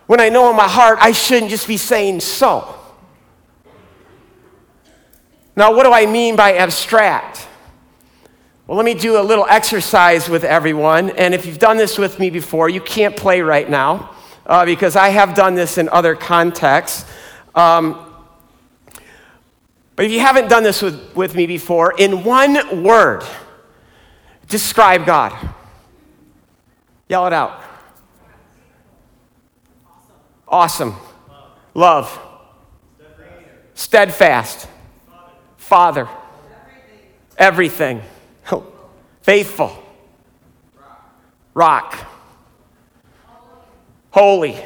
When 0.06 0.20
I 0.20 0.28
know 0.28 0.50
in 0.50 0.56
my 0.56 0.68
heart 0.68 0.98
I 1.00 1.12
shouldn't 1.12 1.50
just 1.50 1.66
be 1.66 1.76
saying 1.76 2.20
so. 2.20 2.74
Now, 5.56 5.74
what 5.74 5.84
do 5.84 5.92
I 5.92 6.04
mean 6.04 6.36
by 6.36 6.54
abstract? 6.56 7.48
Well, 8.66 8.76
let 8.76 8.84
me 8.84 8.94
do 8.94 9.18
a 9.18 9.22
little 9.22 9.46
exercise 9.48 10.28
with 10.28 10.44
everyone. 10.44 11.10
And 11.10 11.32
if 11.32 11.46
you've 11.46 11.58
done 11.58 11.76
this 11.76 11.98
with 11.98 12.18
me 12.18 12.30
before, 12.30 12.68
you 12.68 12.80
can't 12.80 13.16
play 13.16 13.40
right 13.40 13.68
now 13.68 14.14
uh, 14.44 14.64
because 14.64 14.96
I 14.96 15.08
have 15.08 15.34
done 15.34 15.54
this 15.54 15.78
in 15.78 15.88
other 15.88 16.14
contexts. 16.14 17.10
Um, 17.54 18.02
but 19.94 20.04
if 20.04 20.12
you 20.12 20.20
haven't 20.20 20.48
done 20.48 20.62
this 20.62 20.82
with, 20.82 21.16
with 21.16 21.34
me 21.34 21.46
before, 21.46 21.94
in 21.96 22.22
one 22.22 22.82
word, 22.82 23.24
describe 24.48 25.06
God. 25.06 25.32
Yell 27.08 27.26
it 27.26 27.32
out. 27.32 27.62
Awesome. 30.48 30.94
Love. 31.74 32.18
Steadfast. 33.74 34.68
Father. 35.56 36.08
Everything. 37.36 38.02
Faithful. 39.22 39.82
Rock. 41.54 41.96
Holy. 44.10 44.56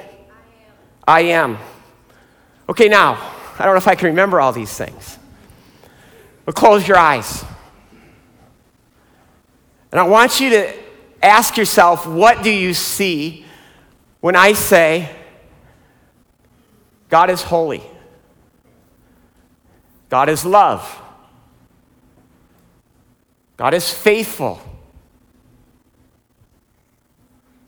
I 1.06 1.22
am. 1.22 1.58
Okay, 2.68 2.88
now, 2.88 3.14
I 3.58 3.64
don't 3.64 3.74
know 3.74 3.78
if 3.78 3.88
I 3.88 3.94
can 3.96 4.06
remember 4.06 4.40
all 4.40 4.52
these 4.52 4.72
things. 4.72 5.18
But 6.44 6.54
close 6.54 6.86
your 6.86 6.96
eyes. 6.96 7.44
And 9.90 9.98
I 9.98 10.04
want 10.04 10.40
you 10.40 10.50
to 10.50 10.72
ask 11.22 11.56
yourself 11.56 12.06
what 12.06 12.42
do 12.42 12.50
you 12.50 12.74
see 12.74 13.44
when 14.20 14.36
I 14.36 14.52
say, 14.52 15.08
God 17.10 17.28
is 17.28 17.42
holy? 17.42 17.82
God 20.08 20.28
is 20.28 20.44
love. 20.44 21.02
God 23.56 23.74
is 23.74 23.92
faithful. 23.92 24.60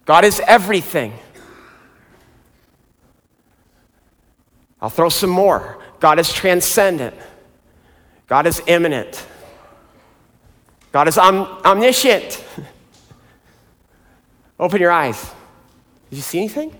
God 0.04 0.24
is 0.24 0.40
everything. 0.46 1.12
I'll 4.80 4.90
throw 4.90 5.08
some 5.08 5.30
more. 5.30 5.78
God 6.00 6.18
is 6.18 6.32
transcendent. 6.32 7.14
God 8.26 8.46
is 8.46 8.62
immanent. 8.66 9.26
God 10.90 11.08
is 11.08 11.18
om- 11.18 11.46
omniscient. 11.64 12.44
Open 14.58 14.80
your 14.80 14.90
eyes. 14.90 15.32
Did 16.10 16.16
you 16.16 16.22
see 16.22 16.38
anything? 16.38 16.76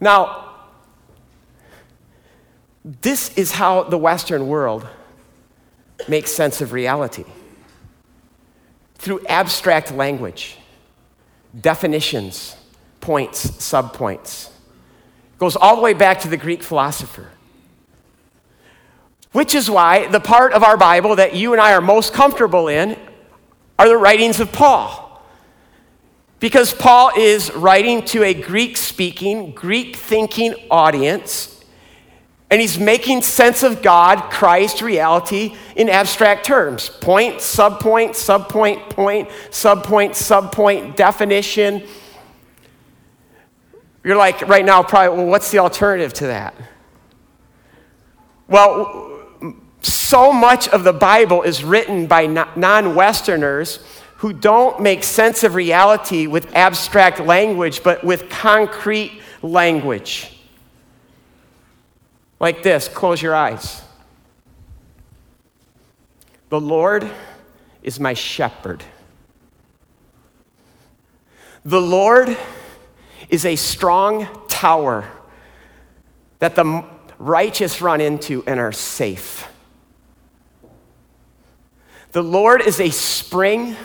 Now, 0.00 0.52
this 2.84 3.36
is 3.36 3.52
how 3.52 3.84
the 3.84 3.98
Western 3.98 4.46
world 4.46 4.86
makes 6.08 6.30
sense 6.32 6.60
of 6.60 6.72
reality 6.72 7.24
through 8.96 9.24
abstract 9.26 9.92
language, 9.92 10.58
definitions, 11.58 12.56
points, 13.00 13.46
subpoints. 13.52 14.48
It 14.48 15.38
goes 15.38 15.56
all 15.56 15.76
the 15.76 15.82
way 15.82 15.94
back 15.94 16.20
to 16.20 16.28
the 16.28 16.36
Greek 16.36 16.62
philosopher. 16.62 17.30
Which 19.32 19.54
is 19.54 19.68
why 19.68 20.06
the 20.06 20.20
part 20.20 20.52
of 20.52 20.62
our 20.62 20.76
Bible 20.76 21.16
that 21.16 21.34
you 21.34 21.52
and 21.52 21.60
I 21.60 21.72
are 21.72 21.80
most 21.80 22.12
comfortable 22.12 22.68
in 22.68 22.96
are 23.78 23.88
the 23.88 23.96
writings 23.96 24.40
of 24.40 24.52
Paul. 24.52 25.03
Because 26.40 26.72
Paul 26.74 27.12
is 27.16 27.52
writing 27.52 28.04
to 28.06 28.22
a 28.22 28.34
Greek 28.34 28.76
speaking, 28.76 29.52
Greek 29.52 29.96
thinking 29.96 30.54
audience, 30.70 31.54
and 32.50 32.60
he's 32.60 32.78
making 32.78 33.22
sense 33.22 33.62
of 33.62 33.82
God, 33.82 34.30
Christ, 34.30 34.82
reality 34.82 35.56
in 35.74 35.88
abstract 35.88 36.44
terms 36.44 36.88
point, 36.88 37.36
subpoint, 37.36 38.10
subpoint, 38.10 38.90
point, 38.90 39.28
subpoint, 39.50 40.10
subpoint, 40.10 40.96
definition. 40.96 41.82
You're 44.04 44.16
like, 44.16 44.46
right 44.46 44.64
now, 44.64 44.82
probably, 44.82 45.18
well, 45.18 45.26
what's 45.26 45.50
the 45.50 45.58
alternative 45.58 46.12
to 46.14 46.26
that? 46.26 46.54
Well, 48.46 49.10
so 49.80 50.32
much 50.32 50.68
of 50.68 50.84
the 50.84 50.92
Bible 50.92 51.42
is 51.42 51.64
written 51.64 52.06
by 52.06 52.26
non 52.26 52.94
Westerners 52.94 53.80
who 54.24 54.32
don't 54.32 54.80
make 54.80 55.04
sense 55.04 55.44
of 55.44 55.54
reality 55.54 56.26
with 56.26 56.50
abstract 56.56 57.20
language, 57.20 57.82
but 57.82 58.02
with 58.02 58.30
concrete 58.30 59.20
language. 59.42 60.40
Like 62.40 62.62
this 62.62 62.88
close 62.88 63.20
your 63.20 63.34
eyes. 63.34 63.82
The 66.48 66.58
Lord 66.58 67.06
is 67.82 68.00
my 68.00 68.14
shepherd. 68.14 68.82
The 71.66 71.82
Lord 71.82 72.34
is 73.28 73.44
a 73.44 73.56
strong 73.56 74.26
tower 74.48 75.06
that 76.38 76.54
the 76.54 76.82
righteous 77.18 77.82
run 77.82 78.00
into 78.00 78.42
and 78.46 78.58
are 78.58 78.72
safe. 78.72 79.46
The 82.12 82.22
Lord 82.22 82.62
is 82.62 82.80
a 82.80 82.88
spring 82.88 83.76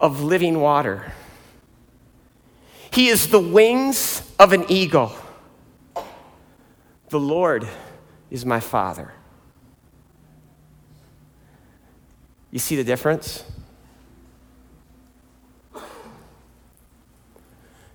of 0.00 0.22
living 0.22 0.60
water. 0.60 1.12
He 2.90 3.08
is 3.08 3.28
the 3.28 3.38
wings 3.38 4.22
of 4.38 4.52
an 4.52 4.64
eagle. 4.68 5.12
The 7.10 7.20
Lord 7.20 7.68
is 8.30 8.46
my 8.46 8.60
Father. 8.60 9.12
You 12.50 12.58
see 12.58 12.76
the 12.76 12.84
difference? 12.84 13.44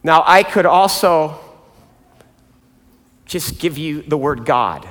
Now, 0.04 0.24
I 0.26 0.44
could 0.44 0.66
also 0.66 1.40
just 3.26 3.60
give 3.60 3.78
you 3.78 4.04
the 4.04 4.18
word 4.18 4.46
God. 4.46 4.88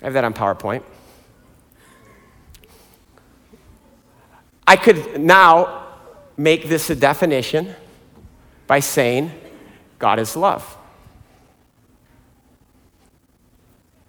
I 0.00 0.06
have 0.06 0.14
that 0.14 0.24
on 0.24 0.32
PowerPoint. 0.32 0.82
I 4.66 4.76
could 4.76 5.20
now 5.20 5.86
make 6.36 6.68
this 6.68 6.90
a 6.90 6.96
definition 6.96 7.74
by 8.66 8.80
saying 8.80 9.30
God 9.98 10.18
is 10.18 10.36
love. 10.36 10.76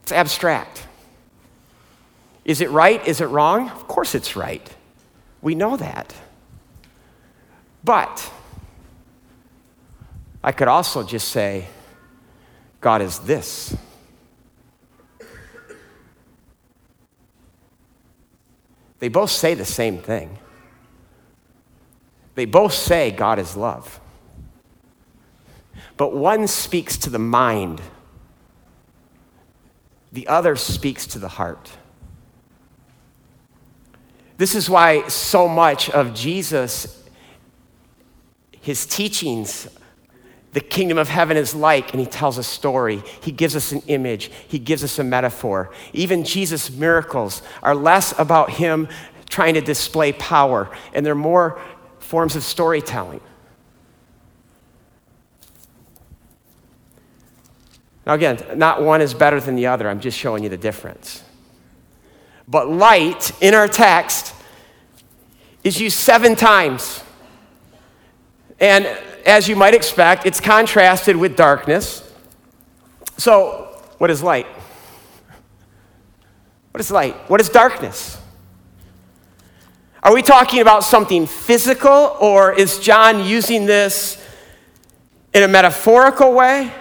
It's 0.04 0.12
abstract. 0.12 0.88
Is 2.46 2.62
it 2.62 2.70
right? 2.70 3.06
Is 3.08 3.22
it 3.22 3.26
wrong? 3.26 3.70
Of 3.70 3.88
course 3.88 4.16
it's 4.16 4.36
right. 4.36 4.70
We 5.42 5.56
know 5.56 5.78
that. 5.78 6.14
But 7.84 8.32
I 10.44 10.52
could 10.52 10.68
also 10.68 11.04
just 11.04 11.30
say, 11.30 11.66
God 12.82 13.02
is 13.02 13.20
this. 13.20 13.76
They 19.00 19.08
both 19.08 19.32
say 19.32 19.56
the 19.56 19.66
same 19.66 19.98
thing. 19.98 20.38
They 22.36 22.46
both 22.46 22.74
say 22.74 23.12
God 23.12 23.40
is 23.40 23.56
love. 23.56 24.00
But 25.98 26.14
one 26.14 26.48
speaks 26.48 26.98
to 26.98 27.10
the 27.10 27.20
mind, 27.20 27.82
the 30.12 30.28
other 30.28 30.56
speaks 30.56 31.08
to 31.08 31.20
the 31.20 31.30
heart. 31.30 31.72
This 34.38 34.54
is 34.54 34.70
why 34.70 35.08
so 35.08 35.48
much 35.48 35.90
of 35.90 36.14
Jesus, 36.14 37.04
his 38.60 38.86
teachings, 38.86 39.70
the 40.52 40.60
kingdom 40.60 40.98
of 40.98 41.08
heaven 41.08 41.38
is 41.38 41.56
like, 41.56 41.92
and 41.92 42.00
he 42.00 42.06
tells 42.06 42.38
a 42.38 42.44
story. 42.44 43.02
He 43.22 43.32
gives 43.32 43.56
us 43.56 43.72
an 43.72 43.82
image, 43.88 44.32
he 44.48 44.60
gives 44.60 44.84
us 44.84 45.00
a 45.00 45.04
metaphor. 45.06 45.72
Even 45.94 46.26
Jesus' 46.26 46.70
miracles 46.70 47.42
are 47.64 47.76
less 47.76 48.18
about 48.20 48.50
him 48.52 48.90
trying 49.30 49.54
to 49.56 49.62
display 49.62 50.12
power, 50.14 50.70
and 50.94 51.06
they're 51.06 51.16
more 51.16 51.60
forms 52.06 52.36
of 52.36 52.44
storytelling. 52.44 53.22
Now, 58.06 58.14
again, 58.14 58.40
not 58.56 58.84
one 58.84 59.02
is 59.02 59.14
better 59.14 59.40
than 59.40 59.56
the 59.56 59.66
other. 59.68 59.90
I'm 59.90 60.00
just 60.00 60.18
showing 60.18 60.44
you 60.44 60.50
the 60.50 60.58
difference. 60.58 61.24
But 62.48 62.70
light 62.70 63.32
in 63.42 63.56
our 63.56 63.68
text 63.68 64.34
is 65.64 65.82
used 65.82 65.98
seven 65.98 66.36
times. 66.36 67.04
And 68.60 68.86
as 69.26 69.48
you 69.48 69.56
might 69.56 69.74
expect, 69.74 70.28
it's 70.28 70.40
contrasted 70.40 71.16
with 71.16 71.36
darkness. 71.36 72.04
So, 73.18 73.82
what 73.98 74.12
is 74.12 74.22
light? 74.22 74.46
What 76.72 76.80
is 76.82 76.92
light? 76.92 77.16
What 77.30 77.42
is 77.42 77.50
darkness? 77.50 78.22
Are 80.06 80.14
we 80.14 80.22
talking 80.22 80.62
about 80.62 80.84
something 80.84 81.26
physical, 81.26 82.16
or 82.22 82.54
is 82.54 82.78
John 82.78 83.26
using 83.26 83.66
this 83.66 84.24
in 85.34 85.42
a 85.42 85.48
metaphorical 85.48 86.32
way? 86.32 86.72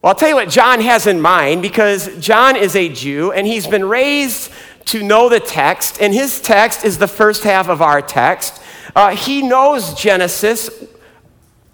Well, 0.00 0.08
I'll 0.08 0.14
tell 0.14 0.30
you 0.30 0.36
what 0.36 0.48
John 0.48 0.80
has 0.80 1.06
in 1.06 1.20
mind 1.20 1.60
because 1.60 2.16
John 2.18 2.56
is 2.56 2.76
a 2.76 2.88
Jew 2.88 3.30
and 3.32 3.46
he's 3.46 3.66
been 3.66 3.84
raised 3.84 4.50
to 4.86 5.02
know 5.02 5.28
the 5.28 5.38
text, 5.38 6.00
and 6.00 6.14
his 6.14 6.40
text 6.40 6.82
is 6.82 6.96
the 6.96 7.08
first 7.08 7.44
half 7.44 7.68
of 7.68 7.82
our 7.82 8.00
text. 8.00 8.62
Uh, 8.96 9.14
he 9.14 9.42
knows 9.42 9.92
Genesis. 9.92 10.70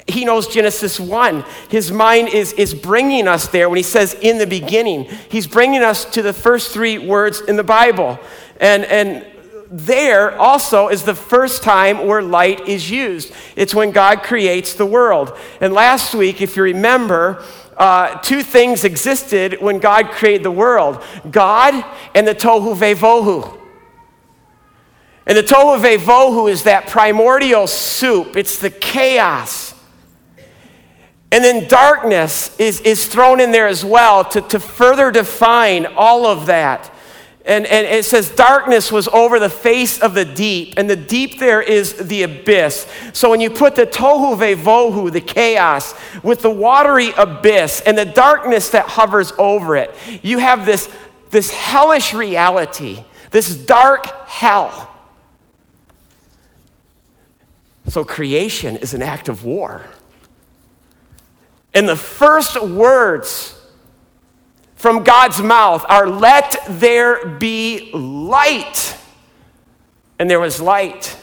He 0.09 0.25
knows 0.25 0.49
Genesis 0.49 0.99
1. 0.99 1.44
His 1.68 1.92
mind 1.92 2.30
is, 2.30 2.52
is 2.54 2.75
bringing 2.75 3.28
us 3.28 3.47
there 3.47 3.68
when 3.68 3.76
he 3.76 3.85
says 3.85 4.14
in 4.14 4.38
the 4.38 4.49
beginning. 4.49 5.04
He's 5.28 5.47
bringing 5.47 5.85
us 5.85 6.04
to 6.06 6.23
the 6.23 6.32
first 6.32 6.73
three 6.73 6.99
words 6.99 7.40
in 7.40 7.54
the 7.54 7.62
Bible. 7.62 8.18
And, 8.61 8.85
and 8.85 9.26
there 9.71 10.38
also 10.38 10.88
is 10.88 11.05
the 11.05 11.14
first 11.14 11.62
time 11.62 12.07
where 12.07 12.23
light 12.23 12.69
is 12.69 12.90
used. 12.90 13.33
It's 13.57 13.75
when 13.75 13.90
God 13.90 14.23
creates 14.23 14.75
the 14.75 14.87
world. 14.87 15.37
And 15.61 15.73
last 15.73 16.14
week, 16.14 16.43
if 16.43 16.57
you 16.57 16.64
remember, 16.64 17.45
uh, 17.76 18.19
two 18.21 18.43
things 18.43 18.85
existed 18.85 19.57
when 19.61 19.79
God 19.79 20.11
created 20.11 20.43
the 20.43 20.50
world 20.50 21.02
God 21.31 21.85
and 22.14 22.29
the 22.29 22.35
Tohu 22.35 22.76
Vevohu. 22.76 23.59
And 25.26 25.38
the 25.38 25.43
Tohu 25.43 25.81
Vevohu 25.81 26.50
is 26.50 26.64
that 26.64 26.88
primordial 26.88 27.67
soup, 27.67 28.37
it's 28.37 28.59
the 28.59 28.71
chaos. 28.71 29.75
And 31.33 31.45
then 31.45 31.69
darkness 31.69 32.59
is, 32.59 32.81
is 32.81 33.07
thrown 33.07 33.38
in 33.40 33.52
there 33.52 33.69
as 33.69 33.85
well 33.85 34.25
to, 34.25 34.40
to 34.40 34.59
further 34.59 35.12
define 35.12 35.87
all 35.87 36.26
of 36.26 36.47
that. 36.47 36.93
And, 37.47 37.66
and 37.66 37.87
it 37.87 38.04
says, 38.04 38.30
darkness 38.30 38.92
was 38.92 39.09
over 39.09 39.38
the 39.38 39.49
face 39.49 39.99
of 39.99 40.12
the 40.12 40.26
deep, 40.26 40.75
and 40.76 40.90
the 40.90 40.97
deep 40.97 41.38
there 41.38 41.62
is 41.62 41.94
the 41.94 42.23
abyss. 42.25 42.87
So 43.14 43.30
when 43.30 43.40
you 43.40 43.49
put 43.49 43.76
the 43.76 43.87
tohu 43.87 44.37
vevohu, 44.37 45.11
the 45.11 45.23
chaos, 45.23 45.94
with 46.23 46.42
the 46.42 46.50
watery 46.50 47.12
abyss 47.16 47.80
and 47.87 47.97
the 47.97 48.04
darkness 48.04 48.68
that 48.70 48.87
hovers 48.87 49.32
over 49.38 49.76
it, 49.76 49.94
you 50.23 50.38
have 50.38 50.66
this, 50.66 50.90
this 51.30 51.50
hellish 51.50 52.12
reality, 52.12 53.04
this 53.30 53.56
dark 53.56 54.06
hell. 54.28 54.90
So 57.88 58.04
creation 58.04 58.76
is 58.76 58.92
an 58.92 59.00
act 59.00 59.30
of 59.30 59.44
war. 59.44 59.87
And 61.73 61.88
the 61.88 61.97
first 61.97 62.62
words 62.62 63.60
from 64.80 65.04
God's 65.04 65.42
mouth 65.42 65.84
are 65.90 66.08
let 66.08 66.56
there 66.66 67.26
be 67.26 67.90
light. 67.92 68.96
And 70.18 70.30
there 70.30 70.40
was 70.40 70.58
light. 70.58 71.18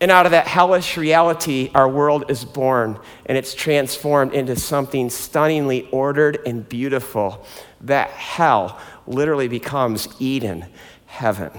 And 0.00 0.10
out 0.10 0.26
of 0.26 0.32
that 0.32 0.48
hellish 0.48 0.96
reality, 0.96 1.70
our 1.72 1.88
world 1.88 2.28
is 2.28 2.44
born 2.44 2.98
and 3.26 3.38
it's 3.38 3.54
transformed 3.54 4.34
into 4.34 4.56
something 4.56 5.08
stunningly 5.08 5.88
ordered 5.92 6.40
and 6.44 6.68
beautiful. 6.68 7.46
That 7.80 8.10
hell 8.10 8.80
literally 9.06 9.46
becomes 9.46 10.08
Eden, 10.18 10.66
heaven. 11.06 11.52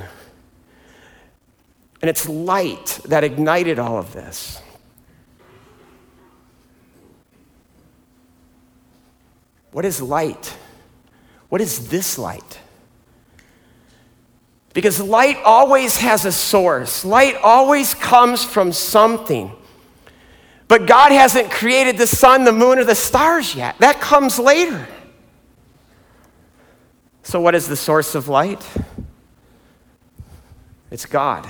And 2.02 2.10
it's 2.10 2.28
light 2.28 3.00
that 3.06 3.24
ignited 3.24 3.80
all 3.80 3.98
of 3.98 4.12
this. 4.12 4.62
What 9.72 9.86
is 9.86 10.02
light? 10.02 10.58
What 11.50 11.62
is 11.62 11.90
this 11.90 12.18
light? 12.18 12.60
Because 14.74 15.02
light 15.02 15.38
always 15.44 15.98
has 15.98 16.26
a 16.26 16.32
source, 16.32 17.04
light 17.04 17.36
always 17.44 17.94
comes 17.94 18.44
from 18.44 18.72
something. 18.72 19.52
But 20.68 20.86
God 20.86 21.12
hasn't 21.12 21.50
created 21.50 21.98
the 21.98 22.06
sun, 22.06 22.44
the 22.44 22.52
moon, 22.52 22.78
or 22.78 22.84
the 22.84 22.94
stars 22.94 23.56
yet. 23.56 23.76
That 23.80 24.00
comes 24.00 24.38
later. 24.38 24.88
So, 27.24 27.42
what 27.42 27.56
is 27.56 27.68
the 27.68 27.76
source 27.76 28.14
of 28.14 28.28
light? 28.28 28.64
It's 30.92 31.08
God. 31.08 31.50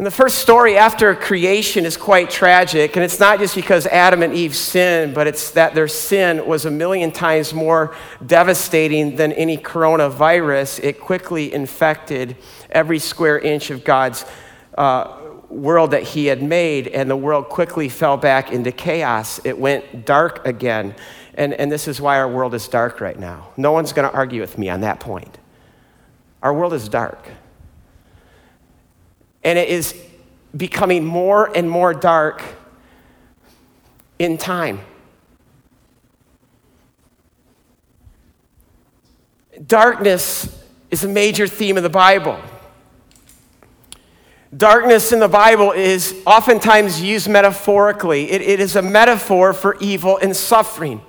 And 0.00 0.06
the 0.06 0.10
first 0.10 0.38
story 0.38 0.78
after 0.78 1.14
creation 1.14 1.84
is 1.84 1.98
quite 1.98 2.30
tragic, 2.30 2.96
and 2.96 3.04
it's 3.04 3.20
not 3.20 3.38
just 3.38 3.54
because 3.54 3.84
Adam 3.88 4.22
and 4.22 4.32
Eve 4.32 4.56
sinned, 4.56 5.14
but 5.14 5.26
it's 5.26 5.50
that 5.50 5.74
their 5.74 5.88
sin 5.88 6.46
was 6.46 6.64
a 6.64 6.70
million 6.70 7.12
times 7.12 7.52
more 7.52 7.94
devastating 8.24 9.16
than 9.16 9.30
any 9.32 9.58
coronavirus. 9.58 10.82
It 10.82 11.00
quickly 11.00 11.52
infected 11.52 12.38
every 12.70 12.98
square 12.98 13.38
inch 13.38 13.68
of 13.68 13.84
God's 13.84 14.24
uh, 14.78 15.18
world 15.50 15.90
that 15.90 16.04
He 16.04 16.24
had 16.24 16.42
made, 16.42 16.88
and 16.88 17.10
the 17.10 17.14
world 17.14 17.50
quickly 17.50 17.90
fell 17.90 18.16
back 18.16 18.52
into 18.52 18.72
chaos. 18.72 19.38
It 19.44 19.58
went 19.58 20.06
dark 20.06 20.46
again. 20.46 20.94
And, 21.34 21.52
and 21.52 21.70
this 21.70 21.86
is 21.86 22.00
why 22.00 22.16
our 22.16 22.28
world 22.30 22.54
is 22.54 22.66
dark 22.68 23.02
right 23.02 23.18
now. 23.18 23.48
No 23.58 23.72
one's 23.72 23.92
going 23.92 24.10
to 24.10 24.16
argue 24.16 24.40
with 24.40 24.56
me 24.56 24.70
on 24.70 24.80
that 24.80 24.98
point. 24.98 25.36
Our 26.42 26.54
world 26.54 26.72
is 26.72 26.88
dark. 26.88 27.28
And 29.42 29.58
it 29.58 29.68
is 29.68 29.94
becoming 30.56 31.04
more 31.04 31.54
and 31.56 31.70
more 31.70 31.94
dark 31.94 32.42
in 34.18 34.36
time. 34.36 34.80
Darkness 39.66 40.58
is 40.90 41.04
a 41.04 41.08
major 41.08 41.46
theme 41.46 41.76
of 41.76 41.82
the 41.82 41.90
Bible. 41.90 42.38
Darkness 44.56 45.12
in 45.12 45.20
the 45.20 45.28
Bible 45.28 45.70
is 45.70 46.20
oftentimes 46.26 47.00
used 47.00 47.28
metaphorically. 47.28 48.30
It, 48.30 48.42
it 48.42 48.60
is 48.60 48.74
a 48.74 48.82
metaphor 48.82 49.52
for 49.52 49.76
evil 49.80 50.18
and 50.18 50.34
suffering. 50.34 51.00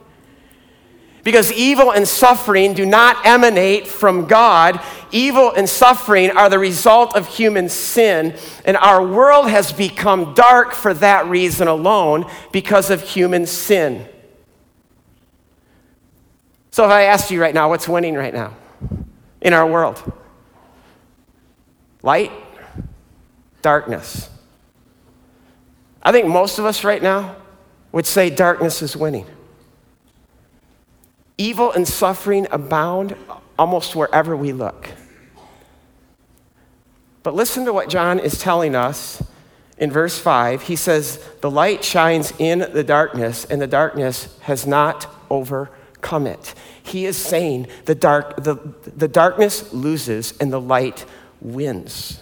Because 1.24 1.52
evil 1.52 1.92
and 1.92 2.08
suffering 2.08 2.74
do 2.74 2.86
not 2.86 3.26
emanate 3.26 3.88
from 3.88 4.26
God. 4.26 4.82
Evil 5.12 5.52
and 5.52 5.70
suffering 5.70 6.32
are 6.32 6.50
the 6.50 6.58
result 6.58 7.16
of 7.16 7.28
human 7.28 7.70
sin, 7.70 8.36
and 8.66 8.76
our 8.78 9.06
world 9.06 9.50
has 9.50 9.72
become 9.72 10.34
dark 10.34 10.74
for 10.74 10.94
that 10.96 11.28
reason 11.28 11.68
alone 11.68 12.30
because 12.52 12.90
of 12.90 13.02
human 13.02 13.46
sin. 13.46 14.08
So, 16.72 16.86
if 16.86 16.92
I 16.92 17.04
asked 17.04 17.30
you 17.30 17.42
right 17.42 17.54
now, 17.54 17.70
what's 17.70 17.88
winning 17.88 18.16
right 18.16 18.34
now 18.34 18.56
in 19.42 19.54
our 19.54 19.68
world? 19.68 20.02
Light? 22.02 22.32
Darkness? 23.62 24.30
I 26.02 26.12
think 26.12 26.28
most 26.28 26.58
of 26.58 26.66
us 26.66 26.84
right 26.84 27.04
now 27.04 27.36
would 27.92 28.06
say 28.06 28.30
darkness 28.30 28.82
is 28.82 28.96
winning. 28.96 29.28
Evil 31.38 31.72
and 31.72 31.88
suffering 31.88 32.48
abound 32.52 33.16
almost 33.58 33.96
wherever 33.96 34.36
we 34.36 34.52
look. 34.52 34.90
But 37.24 37.36
listen 37.36 37.66
to 37.66 37.74
what 37.74 37.90
John 37.90 38.20
is 38.20 38.40
telling 38.40 38.76
us 38.76 39.24
in 39.78 39.92
verse 39.92 40.18
5. 40.18 40.64
He 40.64 40.76
says, 40.76 41.24
The 41.42 41.52
light 41.52 41.84
shines 41.84 42.34
in 42.40 42.60
the 42.60 42.84
darkness, 42.84 43.46
and 43.46 43.62
the 43.62 43.68
darkness 43.68 44.38
has 44.42 44.66
not 44.66 45.08
overcome 45.30 46.28
it. 46.28 46.54
He 46.82 47.06
is 47.06 47.18
saying 47.18 47.68
the, 47.86 47.96
dark, 47.96 48.44
the, 48.44 48.56
the 48.96 49.08
darkness 49.08 49.72
loses 49.74 50.38
and 50.40 50.52
the 50.52 50.62
light 50.62 51.06
wins. 51.40 52.20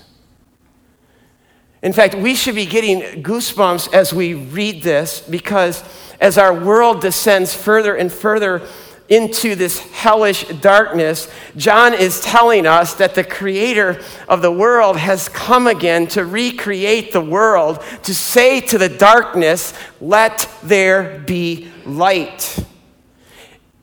In 1.81 1.93
fact, 1.93 2.15
we 2.15 2.35
should 2.35 2.55
be 2.55 2.65
getting 2.65 3.23
goosebumps 3.23 3.93
as 3.93 4.13
we 4.13 4.33
read 4.33 4.83
this 4.83 5.21
because 5.21 5.81
as 6.19 6.37
our 6.37 6.53
world 6.53 6.99
descends 6.99 7.53
further 7.53 7.95
and 7.95 8.11
further 8.11 8.61
into 9.09 9.55
this 9.55 9.79
hellish 9.91 10.43
darkness, 10.61 11.31
John 11.57 11.93
is 11.93 12.21
telling 12.21 12.65
us 12.65 12.93
that 12.95 13.15
the 13.15 13.23
creator 13.23 14.01
of 14.27 14.41
the 14.41 14.51
world 14.51 14.97
has 14.97 15.27
come 15.29 15.67
again 15.67 16.07
to 16.09 16.23
recreate 16.23 17.11
the 17.11 17.21
world, 17.21 17.83
to 18.03 18.13
say 18.13 18.61
to 18.61 18.77
the 18.77 18.89
darkness, 18.89 19.73
Let 19.99 20.47
there 20.63 21.19
be 21.25 21.71
light. 21.85 22.57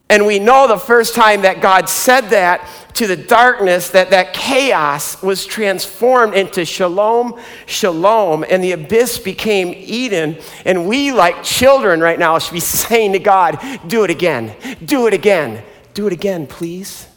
And 0.08 0.24
we 0.24 0.38
know 0.38 0.68
the 0.68 0.78
first 0.78 1.14
time 1.14 1.42
that 1.42 1.60
God 1.60 1.88
said 1.88 2.30
that 2.30 2.68
to 2.94 3.08
the 3.08 3.16
darkness, 3.16 3.90
that 3.90 4.10
that 4.10 4.32
chaos 4.32 5.20
was 5.20 5.44
transformed 5.44 6.34
into 6.34 6.64
shalom, 6.64 7.40
shalom, 7.66 8.44
and 8.48 8.62
the 8.62 8.72
abyss 8.72 9.18
became 9.18 9.74
Eden. 9.76 10.38
And 10.64 10.86
we, 10.86 11.12
like 11.12 11.42
children 11.42 12.00
right 12.00 12.18
now, 12.18 12.38
should 12.38 12.54
be 12.54 12.60
saying 12.60 13.12
to 13.12 13.18
God, 13.18 13.58
do 13.86 14.04
it 14.04 14.10
again, 14.10 14.54
do 14.84 15.08
it 15.08 15.14
again, 15.14 15.64
do 15.92 16.06
it 16.06 16.12
again, 16.12 16.46
please. 16.46 17.08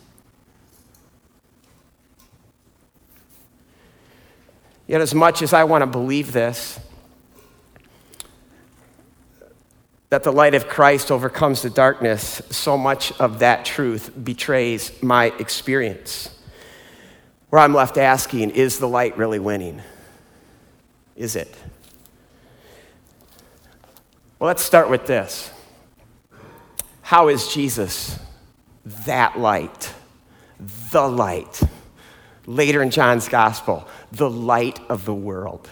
Yet, 4.88 5.02
as 5.02 5.14
much 5.14 5.44
as 5.44 5.54
I 5.54 5.66
want 5.66 5.84
to 5.84 5.86
believe 5.86 6.32
this, 6.32 6.80
that 10.10 10.24
the 10.24 10.32
light 10.32 10.56
of 10.56 10.68
Christ 10.68 11.12
overcomes 11.12 11.62
the 11.62 11.70
darkness, 11.70 12.42
so 12.50 12.78
much 12.78 13.12
of 13.20 13.40
that 13.40 13.64
truth 13.64 14.12
betrays 14.24 15.04
my 15.04 15.26
experience. 15.38 16.36
Where 17.50 17.62
I'm 17.62 17.74
left 17.74 17.98
asking, 17.98 18.52
is 18.52 18.80
the 18.80 18.88
light 18.88 19.18
really 19.18 19.40
winning? 19.40 19.82
Is 21.16 21.36
it? 21.36 21.56
Well, 24.40 24.48
let's 24.48 24.64
start 24.64 24.90
with 24.90 25.06
this. 25.06 25.52
How 27.02 27.28
is 27.28 27.54
Jesus 27.54 28.18
that 29.06 29.38
light? 29.38 29.94
The 30.92 31.08
light. 31.08 31.62
Later 32.46 32.82
in 32.82 32.90
John's 32.90 33.30
gospel, 33.30 33.88
the 34.12 34.30
light 34.30 34.80
of 34.90 35.06
the 35.06 35.14
world. 35.14 35.70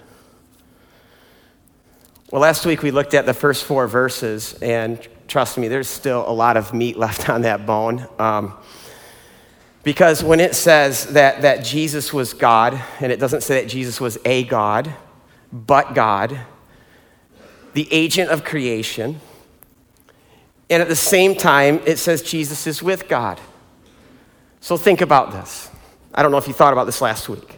Well, 2.30 2.42
last 2.42 2.66
week 2.66 2.84
we 2.84 2.92
looked 2.92 3.14
at 3.14 3.26
the 3.26 3.34
first 3.34 3.64
four 3.64 3.88
verses, 3.88 4.54
and 4.62 5.00
trust 5.30 5.58
me, 5.58 5.70
there's 5.70 5.88
still 5.88 6.30
a 6.30 6.34
lot 6.34 6.58
of 6.58 6.74
meat 6.74 6.98
left 6.98 7.30
on 7.30 7.44
that 7.44 7.66
bone. 7.66 8.06
Um, 8.20 8.54
because 9.84 10.26
when 10.26 10.42
it 10.42 10.54
says 10.54 11.06
that, 11.14 11.44
that 11.44 11.64
Jesus 11.64 12.12
was 12.12 12.34
God, 12.34 12.82
and 13.00 13.14
it 13.14 13.22
doesn't 13.22 13.44
say 13.44 13.62
that 13.62 13.70
Jesus 13.70 14.02
was 14.02 14.18
a 14.26 14.44
God, 14.44 14.94
but 15.54 15.96
God, 15.96 16.38
the 17.74 17.88
agent 17.92 18.30
of 18.30 18.44
creation, 18.44 19.22
and 20.70 20.82
at 20.82 20.90
the 20.90 20.98
same 20.98 21.34
time, 21.34 21.80
it 21.86 21.98
says 21.98 22.22
Jesus 22.22 22.68
is 22.68 22.84
with 22.84 23.08
God. 23.08 23.40
So 24.60 24.76
think 24.76 25.00
about 25.00 25.32
this. 25.32 25.70
I 26.14 26.24
don't 26.24 26.32
know 26.32 26.38
if 26.40 26.48
you 26.50 26.54
thought 26.54 26.74
about 26.74 26.88
this 26.88 27.00
last 27.00 27.30
week. 27.30 27.57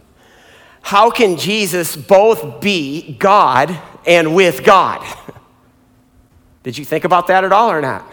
How 0.81 1.09
can 1.09 1.37
Jesus 1.37 1.95
both 1.95 2.61
be 2.61 3.15
God 3.17 3.77
and 4.05 4.33
with 4.35 4.63
God? 4.63 5.05
Did 6.63 6.77
you 6.77 6.85
think 6.85 7.03
about 7.03 7.27
that 7.27 7.43
at 7.43 7.51
all 7.51 7.71
or 7.71 7.81
not? 7.81 8.05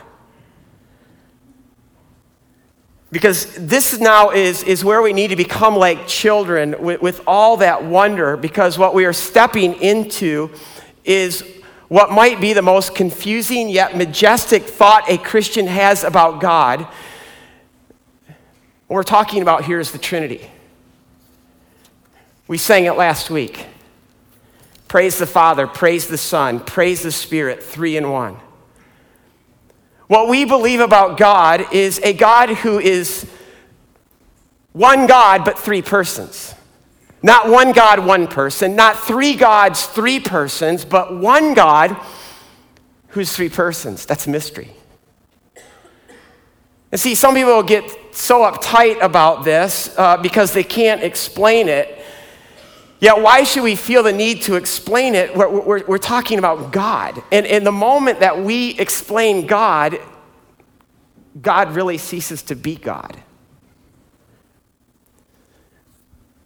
Because 3.13 3.55
this 3.55 3.99
now 3.99 4.31
is, 4.31 4.63
is 4.65 4.85
where 4.85 5.01
we 5.01 5.13
need 5.13 5.29
to 5.29 5.37
become 5.37 5.77
like 5.77 6.07
children 6.07 6.75
with, 6.81 7.01
with 7.01 7.21
all 7.27 7.57
that 7.59 7.85
wonder, 7.85 8.37
because 8.37 8.79
what 8.79 8.95
we 8.95 9.05
are 9.05 9.13
stepping 9.13 9.81
into 9.81 10.51
is 11.05 11.45
what 11.89 12.11
might 12.11 12.41
be 12.41 12.53
the 12.53 12.63
most 12.63 12.95
confusing 12.95 13.69
yet 13.69 13.97
majestic 13.97 14.65
thought 14.65 15.09
a 15.09 15.19
Christian 15.19 15.67
has 15.67 16.03
about 16.03 16.41
God. 16.41 16.81
What 18.87 18.97
we're 18.97 19.03
talking 19.05 19.41
about 19.41 19.65
here 19.65 19.81
is 19.81 19.93
the 19.93 19.99
Trinity. 19.99 20.51
We 22.49 22.59
sang 22.59 22.85
it 22.85 22.93
last 22.93 23.29
week. 23.29 23.67
Praise 24.87 25.19
the 25.19 25.27
Father, 25.27 25.67
praise 25.67 26.07
the 26.07 26.19
Son, 26.19 26.61
praise 26.61 27.03
the 27.03 27.11
Spirit, 27.11 27.63
three 27.63 27.97
in 27.97 28.11
one. 28.11 28.37
What 30.07 30.29
we 30.29 30.45
believe 30.45 30.79
about 30.79 31.19
God 31.19 31.73
is 31.73 31.99
a 32.05 32.13
God 32.13 32.51
who 32.51 32.79
is 32.79 33.29
one 34.73 35.09
God, 35.09 35.45
but 35.45 35.59
three 35.59 35.83
persons. 35.83 36.55
Not 37.21 37.49
one 37.49 37.73
God, 37.73 38.07
one 38.07 38.29
person. 38.29 38.77
Not 38.77 38.97
three 38.97 39.35
gods, 39.35 39.85
three 39.87 40.21
persons, 40.21 40.85
but 40.85 41.17
one 41.17 41.55
God 41.55 41.97
who's 43.09 43.35
three 43.35 43.49
persons. 43.49 44.07
That's 44.07 44.29
a 44.29 44.31
mystery. 44.31 44.71
And 46.93 47.01
see, 47.01 47.17
some 47.17 47.35
people 47.35 47.63
get 47.65 48.15
so 48.15 48.43
uptight 48.43 49.03
about 49.03 49.45
this 49.45 49.93
uh, 49.99 50.19
because 50.19 50.53
they 50.53 50.63
can't 50.63 51.03
explain 51.03 51.69
it. 51.69 52.05
Yet, 52.99 53.21
why 53.21 53.45
should 53.45 53.63
we 53.63 53.77
feel 53.77 54.03
the 54.03 54.13
need 54.13 54.43
to 54.43 54.55
explain 54.55 55.15
it? 55.15 55.37
We're, 55.37 55.49
we're, 55.49 55.85
we're 55.87 55.99
talking 55.99 56.39
about 56.39 56.73
God. 56.73 57.23
And 57.31 57.45
in 57.45 57.63
the 57.63 57.73
moment 57.73 58.21
that 58.21 58.43
we 58.43 58.71
explain 58.79 59.47
God, 59.47 59.99
God 61.41 61.75
really 61.75 61.99
ceases 61.99 62.43
to 62.45 62.57
be 62.57 62.77
God. 62.77 63.23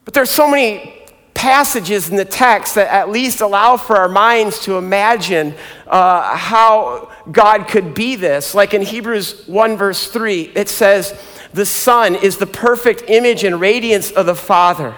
But 0.04 0.14
there's 0.14 0.30
so 0.30 0.50
many 0.50 0.96
passages 1.34 2.10
in 2.10 2.16
the 2.16 2.24
text 2.24 2.74
that 2.74 2.88
at 2.88 3.08
least 3.08 3.40
allow 3.40 3.76
for 3.76 3.96
our 3.96 4.08
minds 4.08 4.58
to 4.64 4.76
imagine 4.76 5.54
uh, 5.86 6.36
how 6.36 7.10
God 7.30 7.68
could 7.68 7.94
be 7.94 8.16
this. 8.16 8.54
Like 8.54 8.74
in 8.74 8.82
Hebrews 8.82 9.46
1, 9.46 9.76
verse 9.76 10.08
3, 10.10 10.52
it 10.56 10.68
says, 10.68 11.18
The 11.54 11.64
Son 11.64 12.16
is 12.16 12.38
the 12.38 12.46
perfect 12.46 13.04
image 13.08 13.44
and 13.44 13.60
radiance 13.60 14.10
of 14.10 14.26
the 14.26 14.34
Father. 14.34 14.96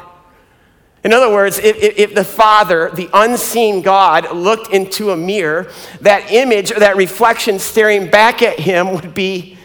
In 1.04 1.12
other 1.12 1.32
words, 1.32 1.58
if, 1.58 1.76
if, 1.76 2.14
the 2.14 2.24
Father, 2.24 2.90
the 2.94 3.10
unseen 3.12 3.82
God, 3.82 4.32
looked 4.32 4.72
into 4.72 5.10
a 5.10 5.16
mirror, 5.16 5.68
that 6.00 6.30
image 6.30 6.70
or 6.70 6.78
that 6.78 6.96
reflection 6.96 7.58
staring 7.58 8.08
back 8.08 8.40
at 8.40 8.60
him 8.60 8.92
would 8.92 9.12
be 9.12 9.58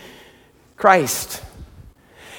Christ. 0.78 1.44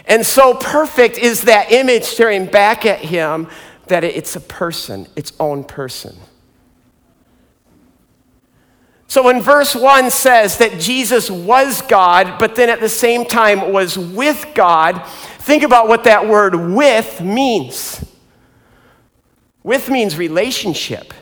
And 0.05 0.27
so 0.27 0.55
perfect 0.55 1.19
is 1.19 1.43
that 1.43 1.71
image 1.71 2.05
staring 2.05 2.47
back 2.47 2.85
at 2.87 3.01
him 3.01 3.47
that 3.87 4.03
it's 4.03 4.35
a 4.35 4.41
person, 4.41 5.07
its 5.15 5.33
own 5.39 5.63
person. 5.63 6.17
So 9.07 9.23
when 9.23 9.41
verse 9.41 9.75
1 9.75 10.11
says 10.11 10.59
that 10.59 10.81
Jesus 10.81 11.31
was 11.31 11.83
God, 11.83 12.39
but 12.39 12.57
then 12.57 12.69
at 12.69 12.81
the 12.81 12.89
same 12.89 13.25
time 13.25 13.73
was 13.73 13.97
with 13.97 14.47
God, 14.55 15.03
think 15.39 15.63
about 15.63 15.89
what 15.89 16.05
that 16.05 16.29
word 16.29 16.55
with 16.55 17.21
means. 17.21 18.05
With 19.63 19.91
means 19.91 20.17
relationship. 20.17 21.13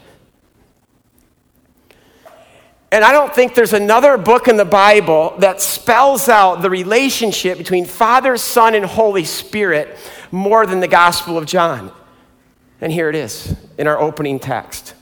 And 2.92 3.04
I 3.04 3.12
don't 3.12 3.34
think 3.34 3.54
there's 3.54 3.72
another 3.72 4.16
book 4.16 4.48
in 4.48 4.56
the 4.56 4.64
Bible 4.64 5.34
that 5.38 5.60
spells 5.60 6.28
out 6.28 6.62
the 6.62 6.70
relationship 6.70 7.58
between 7.58 7.84
Father, 7.84 8.36
Son, 8.36 8.74
and 8.74 8.84
Holy 8.84 9.24
Spirit 9.24 9.98
more 10.30 10.66
than 10.66 10.80
the 10.80 10.88
Gospel 10.88 11.36
of 11.36 11.46
John. 11.46 11.92
And 12.80 12.92
here 12.92 13.08
it 13.08 13.16
is 13.16 13.56
in 13.76 13.86
our 13.86 13.98
opening 13.98 14.38
text. 14.38 14.94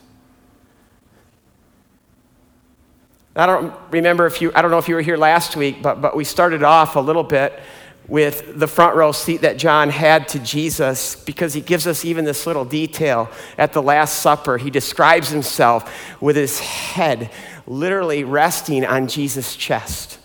I 3.36 3.46
don't 3.46 3.74
remember 3.90 4.26
if 4.26 4.40
you, 4.40 4.52
I 4.54 4.62
don't 4.62 4.70
know 4.70 4.78
if 4.78 4.88
you 4.88 4.94
were 4.94 5.02
here 5.02 5.16
last 5.16 5.56
week, 5.56 5.82
but, 5.82 6.00
but 6.00 6.16
we 6.16 6.24
started 6.24 6.62
off 6.62 6.94
a 6.94 7.00
little 7.00 7.24
bit 7.24 7.60
with 8.06 8.58
the 8.58 8.66
front 8.66 8.96
row 8.96 9.12
seat 9.12 9.40
that 9.40 9.56
John 9.56 9.88
had 9.88 10.28
to 10.28 10.38
Jesus 10.38 11.16
because 11.16 11.54
he 11.54 11.60
gives 11.60 11.86
us 11.86 12.04
even 12.04 12.24
this 12.24 12.46
little 12.46 12.64
detail 12.64 13.30
at 13.56 13.72
the 13.72 13.82
Last 13.82 14.20
Supper. 14.20 14.58
He 14.58 14.70
describes 14.70 15.30
himself 15.30 16.20
with 16.20 16.36
his 16.36 16.60
head 16.60 17.30
literally 17.66 18.24
resting 18.24 18.84
on 18.84 19.08
Jesus' 19.08 19.56
chest. 19.56 20.18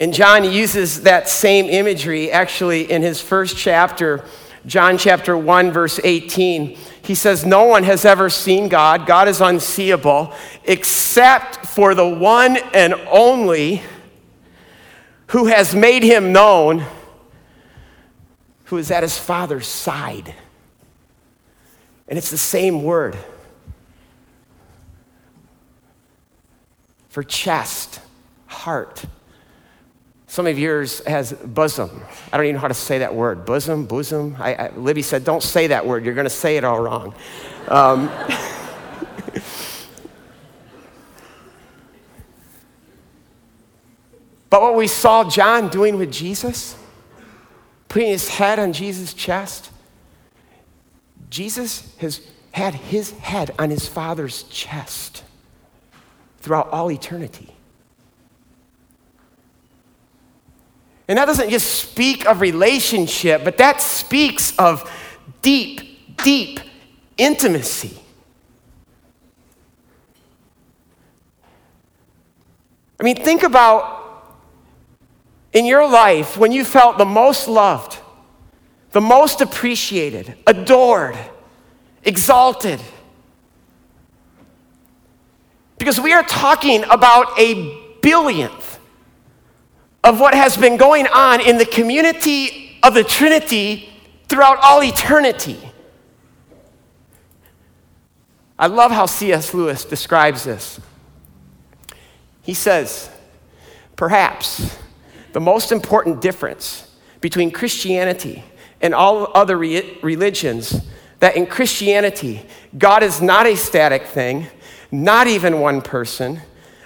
And 0.00 0.12
John 0.12 0.42
uses 0.50 1.02
that 1.02 1.28
same 1.28 1.66
imagery 1.66 2.32
actually 2.32 2.90
in 2.90 3.02
his 3.02 3.20
first 3.20 3.56
chapter, 3.56 4.24
John 4.66 4.98
chapter 4.98 5.38
1, 5.38 5.70
verse 5.70 6.00
18. 6.02 6.76
He 7.04 7.14
says, 7.14 7.46
No 7.46 7.64
one 7.64 7.84
has 7.84 8.04
ever 8.04 8.28
seen 8.28 8.68
God, 8.68 9.06
God 9.06 9.28
is 9.28 9.40
unseeable, 9.40 10.34
except 10.64 11.66
for 11.66 11.94
the 11.94 12.08
one 12.08 12.56
and 12.74 12.94
only 13.08 13.82
who 15.32 15.46
has 15.46 15.74
made 15.74 16.02
him 16.02 16.30
known, 16.30 16.84
who 18.64 18.76
is 18.76 18.90
at 18.90 19.02
his 19.02 19.16
Father's 19.16 19.66
side. 19.66 20.34
And 22.06 22.18
it's 22.18 22.30
the 22.30 22.36
same 22.36 22.82
word 22.82 23.16
for 27.08 27.22
chest, 27.22 28.00
heart. 28.46 29.06
Some 30.26 30.46
of 30.46 30.58
yours 30.58 31.02
has 31.06 31.32
bosom. 31.32 32.02
I 32.30 32.36
don't 32.36 32.44
even 32.44 32.56
know 32.56 32.60
how 32.60 32.68
to 32.68 32.74
say 32.74 32.98
that 32.98 33.14
word. 33.14 33.46
Bosom, 33.46 33.86
bosom. 33.86 34.36
I, 34.38 34.54
I, 34.54 34.68
Libby 34.76 35.00
said, 35.00 35.24
don't 35.24 35.42
say 35.42 35.68
that 35.68 35.86
word. 35.86 36.04
You're 36.04 36.14
going 36.14 36.24
to 36.24 36.30
say 36.30 36.58
it 36.58 36.64
all 36.64 36.80
wrong. 36.80 37.14
Um, 37.68 38.10
But 44.52 44.60
what 44.60 44.74
we 44.74 44.86
saw 44.86 45.24
John 45.24 45.68
doing 45.68 45.96
with 45.96 46.12
Jesus, 46.12 46.76
putting 47.88 48.08
his 48.08 48.28
head 48.28 48.58
on 48.58 48.74
Jesus' 48.74 49.14
chest, 49.14 49.70
Jesus 51.30 51.96
has 51.96 52.20
had 52.50 52.74
his 52.74 53.12
head 53.12 53.54
on 53.58 53.70
his 53.70 53.88
Father's 53.88 54.42
chest 54.42 55.24
throughout 56.40 56.68
all 56.68 56.92
eternity. 56.92 57.54
And 61.08 61.16
that 61.16 61.24
doesn't 61.24 61.48
just 61.48 61.74
speak 61.74 62.26
of 62.26 62.42
relationship, 62.42 63.44
but 63.44 63.56
that 63.56 63.80
speaks 63.80 64.54
of 64.58 64.92
deep, 65.40 66.18
deep 66.18 66.60
intimacy. 67.16 67.98
I 73.00 73.04
mean, 73.04 73.16
think 73.16 73.44
about 73.44 74.01
in 75.52 75.66
your 75.66 75.88
life 75.88 76.36
when 76.36 76.52
you 76.52 76.64
felt 76.64 76.98
the 76.98 77.04
most 77.04 77.48
loved, 77.48 77.98
the 78.92 79.00
most 79.00 79.40
appreciated, 79.40 80.34
adored, 80.46 81.18
exalted. 82.04 82.80
Because 85.78 86.00
we 86.00 86.12
are 86.12 86.22
talking 86.22 86.84
about 86.84 87.38
a 87.38 87.96
billionth 88.00 88.78
of 90.04 90.20
what 90.20 90.34
has 90.34 90.56
been 90.56 90.76
going 90.76 91.06
on 91.08 91.40
in 91.40 91.58
the 91.58 91.66
community 91.66 92.78
of 92.82 92.94
the 92.94 93.04
Trinity 93.04 93.88
throughout 94.28 94.58
all 94.62 94.82
eternity. 94.82 95.58
I 98.58 98.66
love 98.66 98.90
how 98.90 99.06
C.S. 99.06 99.54
Lewis 99.54 99.84
describes 99.84 100.44
this. 100.44 100.80
He 102.42 102.54
says, 102.54 103.10
perhaps 103.96 104.78
the 105.32 105.40
most 105.40 105.72
important 105.72 106.20
difference 106.20 106.88
between 107.20 107.50
Christianity 107.50 108.44
and 108.80 108.94
all 108.94 109.30
other 109.34 109.56
re- 109.56 109.98
religions 110.02 110.82
that 111.20 111.36
in 111.36 111.46
Christianity, 111.46 112.44
God 112.76 113.02
is 113.02 113.22
not 113.22 113.46
a 113.46 113.56
static 113.56 114.06
thing, 114.06 114.48
not 114.90 115.28
even 115.28 115.60
one 115.60 115.80
person, 115.80 116.40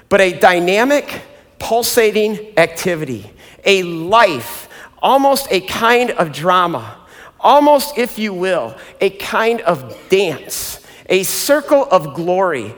but 0.09 0.21
a 0.21 0.39
dynamic, 0.39 1.23
pulsating 1.59 2.57
activity, 2.59 3.31
a 3.65 3.83
life, 3.83 4.69
almost 4.99 5.49
a 5.51 5.61
kind 5.63 6.11
of 6.11 6.33
drama, 6.33 6.99
almost, 7.41 7.97
if 7.97 8.19
you 8.19 8.35
will, 8.35 8.77
a 9.01 9.11
kind 9.11 9.61
of 9.63 9.97
dance, 10.09 10.85
a 11.09 11.23
circle 11.23 11.87
of 11.91 12.15
glory, 12.15 12.75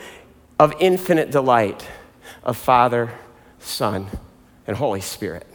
of 0.58 0.74
infinite 0.80 1.30
delight 1.30 1.86
of 2.42 2.56
Father, 2.56 3.12
Son, 3.58 4.06
and 4.68 4.76
Holy 4.76 5.00
Spirit. 5.00 5.46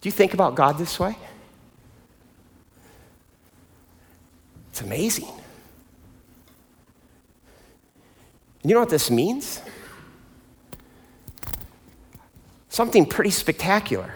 Do 0.00 0.08
you 0.08 0.12
think 0.12 0.34
about 0.34 0.56
God 0.56 0.78
this 0.78 0.98
way? 0.98 1.16
It's 4.70 4.80
amazing. 4.80 5.28
You 8.64 8.74
know 8.74 8.80
what 8.80 8.88
this 8.88 9.10
means? 9.10 9.60
Something 12.68 13.06
pretty 13.06 13.30
spectacular. 13.30 14.14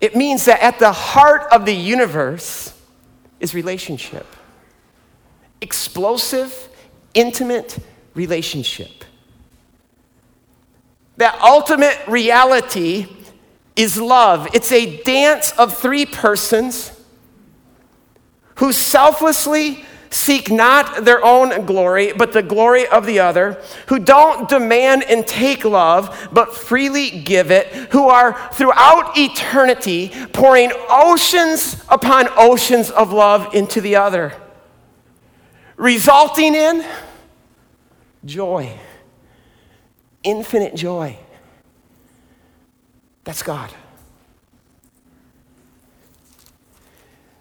It 0.00 0.16
means 0.16 0.44
that 0.46 0.60
at 0.62 0.78
the 0.78 0.92
heart 0.92 1.46
of 1.52 1.64
the 1.64 1.72
universe 1.72 2.78
is 3.40 3.54
relationship 3.54 4.26
explosive, 5.62 6.68
intimate 7.14 7.78
relationship. 8.14 9.05
That 11.16 11.40
ultimate 11.40 11.98
reality 12.06 13.06
is 13.74 14.00
love. 14.00 14.48
It's 14.54 14.72
a 14.72 15.02
dance 15.02 15.52
of 15.52 15.76
three 15.76 16.06
persons 16.06 16.92
who 18.56 18.72
selflessly 18.72 19.84
seek 20.10 20.50
not 20.50 21.04
their 21.04 21.22
own 21.24 21.66
glory, 21.66 22.12
but 22.12 22.32
the 22.32 22.42
glory 22.42 22.86
of 22.86 23.06
the 23.06 23.20
other, 23.20 23.62
who 23.88 23.98
don't 23.98 24.48
demand 24.48 25.02
and 25.04 25.26
take 25.26 25.64
love, 25.64 26.28
but 26.32 26.54
freely 26.54 27.10
give 27.10 27.50
it, 27.50 27.66
who 27.92 28.08
are 28.08 28.50
throughout 28.52 29.16
eternity 29.16 30.10
pouring 30.32 30.72
oceans 30.88 31.82
upon 31.88 32.28
oceans 32.36 32.90
of 32.90 33.12
love 33.12 33.54
into 33.54 33.80
the 33.80 33.96
other, 33.96 34.32
resulting 35.76 36.54
in 36.54 36.84
joy, 38.24 38.78
infinite 40.26 40.74
joy. 40.74 41.16
That's 43.24 43.42
God. 43.42 43.72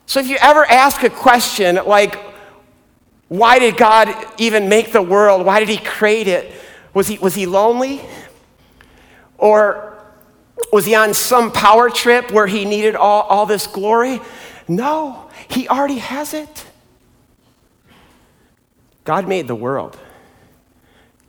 So 0.06 0.20
if 0.20 0.28
you 0.28 0.38
ever 0.40 0.64
ask 0.66 1.04
a 1.04 1.10
question 1.10 1.80
like, 1.86 2.18
why 3.28 3.60
did 3.60 3.76
God 3.76 4.16
even 4.38 4.70
make 4.70 4.92
the 4.92 5.02
world? 5.02 5.46
Why 5.46 5.60
did 5.60 5.68
He 5.68 5.78
create 5.78 6.28
it? 6.28 6.54
Was 6.94 7.08
He, 7.08 7.18
was 7.18 7.36
he 7.36 7.46
lonely? 7.46 8.02
Or 9.38 9.98
was 10.72 10.86
He 10.86 10.96
on 10.96 11.14
some 11.14 11.52
power 11.52 11.90
trip 11.90 12.32
where 12.32 12.48
He 12.48 12.66
needed 12.66 12.96
all, 12.96 13.24
all 13.24 13.46
this 13.46 13.68
glory? 13.68 14.22
No, 14.68 15.30
He 15.50 15.68
already 15.68 15.98
has 15.98 16.34
it. 16.34 16.66
God 19.04 19.28
made 19.28 19.48
the 19.48 19.56
world, 19.56 20.00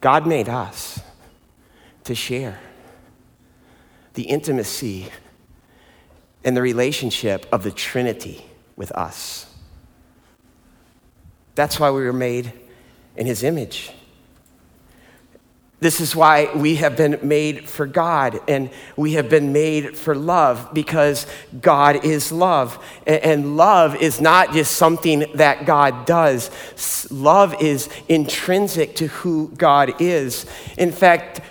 God 0.01 0.27
made 0.27 0.49
us 0.49 0.96
to 2.07 2.15
share 2.15 2.59
the 4.15 4.25
intimacy 4.25 5.09
and 6.45 6.57
the 6.57 6.63
relationship 6.63 7.47
of 7.53 7.63
the 7.63 7.71
Trinity 7.71 8.45
with 8.77 8.91
us. 8.93 9.47
That's 11.55 11.79
why 11.81 11.91
we 11.91 12.03
were 12.03 12.13
made 12.13 12.53
in 13.17 13.27
His 13.27 13.43
image. 13.43 13.91
This 15.79 16.01
is 16.01 16.17
why 16.17 16.51
we 16.55 16.77
have 16.77 16.97
been 16.97 17.19
made 17.23 17.69
for 17.69 17.87
God 17.87 18.41
and 18.49 18.71
we 18.97 19.13
have 19.13 19.29
been 19.29 19.53
made 19.53 19.97
for 19.97 20.15
love 20.15 20.71
because 20.73 21.27
God 21.61 22.03
is 22.03 22.33
love. 22.33 22.83
And 23.07 23.59
love 23.59 23.95
is 23.97 24.19
not 24.19 24.53
just 24.53 24.77
something 24.77 25.27
that 25.35 25.67
God 25.67 26.07
does, 26.07 26.51
love 27.11 27.61
is 27.61 27.91
intrinsic 28.09 28.97
to 28.97 29.09
who 29.09 29.49
God 29.49 30.01
is. 30.01 30.47
In 30.79 30.93
fact, 30.93 31.43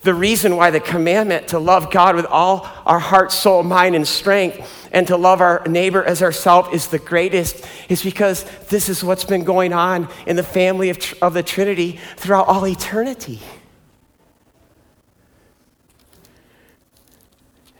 the 0.00 0.14
reason 0.14 0.56
why 0.56 0.70
the 0.70 0.80
commandment 0.80 1.48
to 1.48 1.58
love 1.58 1.90
God 1.90 2.14
with 2.16 2.26
all 2.26 2.68
our 2.84 2.98
heart, 2.98 3.32
soul, 3.32 3.62
mind, 3.62 3.96
and 3.96 4.06
strength 4.06 4.88
and 4.92 5.06
to 5.08 5.16
love 5.16 5.40
our 5.40 5.62
neighbor 5.66 6.02
as 6.04 6.22
ourselves 6.22 6.68
is 6.72 6.88
the 6.88 6.98
greatest 6.98 7.66
is 7.88 8.02
because 8.02 8.44
this 8.68 8.88
is 8.88 9.02
what's 9.02 9.24
been 9.24 9.44
going 9.44 9.72
on 9.72 10.08
in 10.26 10.36
the 10.36 10.42
family 10.42 10.90
of, 10.90 10.98
of 11.20 11.34
the 11.34 11.42
Trinity 11.42 11.98
throughout 12.16 12.46
all 12.46 12.66
eternity. 12.66 13.40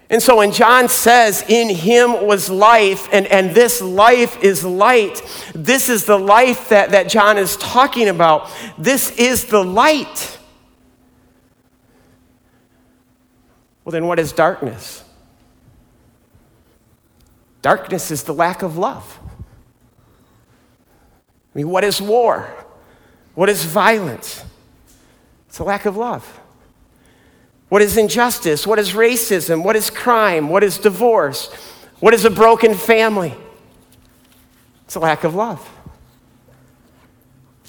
And 0.09 0.23
so 0.23 0.37
when 0.37 0.53
John 0.53 0.89
says, 0.89 1.45
In 1.49 1.69
him 1.69 2.27
was 2.27 2.49
life, 2.49 3.09
and, 3.13 3.27
and 3.27 3.51
this 3.51 3.83
life 3.83 4.43
is 4.43 4.65
light, 4.65 5.21
this 5.55 5.89
is 5.89 6.05
the 6.05 6.19
life 6.19 6.69
that, 6.69 6.91
that 6.91 7.09
John 7.09 7.39
is 7.39 7.57
talking 7.57 8.09
about. 8.09 8.51
This 8.79 9.11
is 9.19 9.47
the 9.47 9.65
light. 9.65 10.36
Well, 13.87 13.93
then 13.93 14.09
what 14.09 14.19
is 14.19 14.33
darkness? 14.33 15.05
Darkness 17.63 18.11
is 18.11 18.25
the 18.25 18.35
lack 18.35 18.63
of 18.63 18.77
love. 18.77 19.21
I 21.55 21.59
mean, 21.59 21.71
what 21.71 21.85
is 21.85 22.03
war? 22.03 22.53
What 23.37 23.49
is 23.49 23.65
violence? 23.65 24.45
It's 25.49 25.61
a 25.61 25.65
lack 25.65 25.87
of 25.87 25.97
love. 25.97 26.41
What 27.69 27.81
is 27.81 27.97
injustice? 27.97 28.67
What 28.67 28.81
is 28.81 28.91
racism? 28.91 29.63
What 29.63 29.77
is 29.77 29.89
crime? 29.89 30.49
What 30.49 30.65
is 30.65 30.79
divorce? 30.79 31.55
What 32.01 32.13
is 32.13 32.25
a 32.25 32.31
broken 32.31 32.75
family? 32.75 33.37
It's 34.87 34.97
a 34.97 35.01
lack 35.01 35.23
of 35.23 35.37
love. 35.37 35.65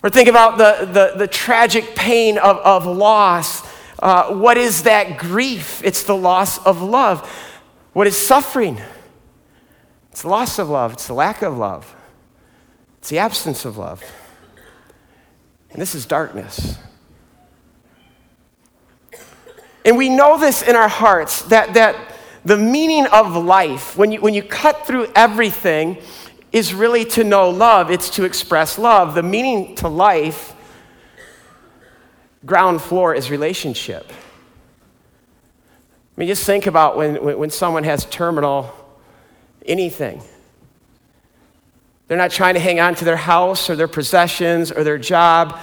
Or 0.01 0.10
think 0.10 0.30
about 0.30 0.58
the, 0.58 0.88
the, 0.91 1.13
the 1.15 1.27
tragic 1.27 1.95
pain 1.95 2.39
of, 2.39 2.58
of 2.58 2.88
loss 2.88 3.66
uh, 3.99 4.33
what 4.33 4.57
is 4.57 4.83
that 4.83 5.17
grief? 5.17 5.81
It's 5.83 6.03
the 6.03 6.15
loss 6.15 6.63
of 6.65 6.81
love. 6.81 7.27
What 7.93 8.07
is 8.07 8.15
suffering? 8.15 8.79
It's 10.17 10.23
the 10.23 10.29
loss 10.29 10.57
of 10.57 10.67
love, 10.67 10.93
it's 10.93 11.05
the 11.05 11.13
lack 11.13 11.43
of 11.43 11.55
love, 11.55 11.95
it's 12.97 13.10
the 13.10 13.19
absence 13.19 13.65
of 13.65 13.77
love. 13.77 14.03
And 15.69 15.79
this 15.79 15.93
is 15.93 16.07
darkness. 16.07 16.79
And 19.86 19.95
we 19.95 20.10
know 20.10 20.39
this 20.39 20.63
in 20.63 20.75
our 20.75 20.88
hearts 20.88 21.43
that, 21.43 21.75
that 21.75 22.15
the 22.43 22.57
meaning 22.57 23.05
of 23.05 23.36
life, 23.36 23.95
when 23.95 24.12
you, 24.12 24.19
when 24.19 24.33
you 24.33 24.41
cut 24.41 24.88
through 24.88 25.12
everything, 25.15 26.01
is 26.51 26.73
really 26.73 27.05
to 27.05 27.23
know 27.23 27.51
love, 27.51 27.91
it's 27.91 28.10
to 28.10 28.23
express 28.23 28.79
love. 28.79 29.13
The 29.13 29.21
meaning 29.21 29.75
to 29.75 29.88
life 29.88 30.55
ground 32.47 32.81
floor 32.81 33.13
is 33.13 33.29
relationship. 33.29 34.10
I 34.10 36.19
mean, 36.19 36.27
just 36.27 36.45
think 36.45 36.65
about 36.65 36.97
when, 36.97 37.38
when 37.38 37.51
someone 37.51 37.83
has 37.83 38.05
terminal 38.05 38.73
anything. 39.65 40.23
They're 42.07 42.17
not 42.17 42.31
trying 42.31 42.55
to 42.55 42.60
hang 42.60 42.79
on 42.79 42.95
to 42.95 43.05
their 43.05 43.17
house 43.17 43.69
or 43.69 43.75
their 43.75 43.88
possessions 43.88 44.71
or 44.71 44.83
their 44.83 44.97
job. 44.97 45.60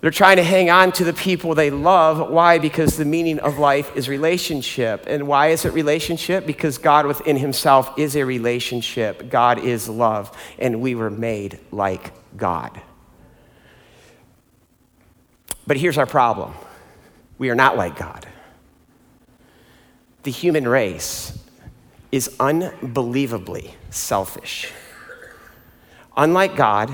They're 0.00 0.12
trying 0.12 0.36
to 0.36 0.44
hang 0.44 0.70
on 0.70 0.92
to 0.92 1.04
the 1.04 1.12
people 1.12 1.56
they 1.56 1.70
love. 1.70 2.30
Why? 2.30 2.58
Because 2.58 2.96
the 2.96 3.04
meaning 3.04 3.40
of 3.40 3.58
life 3.58 3.96
is 3.96 4.08
relationship. 4.08 5.04
And 5.08 5.26
why 5.26 5.48
is 5.48 5.64
it 5.64 5.72
relationship? 5.72 6.46
Because 6.46 6.78
God 6.78 7.06
within 7.06 7.36
Himself 7.36 7.98
is 7.98 8.14
a 8.14 8.24
relationship. 8.24 9.28
God 9.28 9.58
is 9.58 9.88
love, 9.88 10.36
and 10.58 10.80
we 10.80 10.94
were 10.94 11.10
made 11.10 11.58
like 11.72 12.12
God. 12.36 12.80
But 15.68 15.76
here's 15.76 15.98
our 15.98 16.06
problem 16.06 16.54
we 17.36 17.50
are 17.50 17.54
not 17.54 17.76
like 17.76 17.96
God. 17.96 18.26
the 20.22 20.30
human 20.32 20.66
race 20.66 21.38
is 22.10 22.34
unbelievably 22.40 23.74
selfish. 23.90 24.72
Unlike 26.16 26.56
God, 26.56 26.92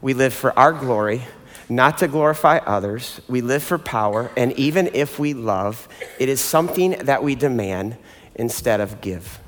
we 0.00 0.14
live 0.14 0.34
for 0.34 0.58
our 0.58 0.72
glory, 0.72 1.22
not 1.68 1.98
to 1.98 2.08
glorify 2.08 2.58
others. 2.58 3.20
We 3.28 3.40
live 3.42 3.62
for 3.62 3.78
power, 3.78 4.30
and 4.36 4.52
even 4.54 4.90
if 4.94 5.18
we 5.18 5.34
love, 5.34 5.88
it 6.18 6.28
is 6.28 6.40
something 6.40 6.92
that 6.92 7.22
we 7.22 7.34
demand 7.34 7.96
instead 8.34 8.80
of 8.80 9.00
give. 9.00 9.38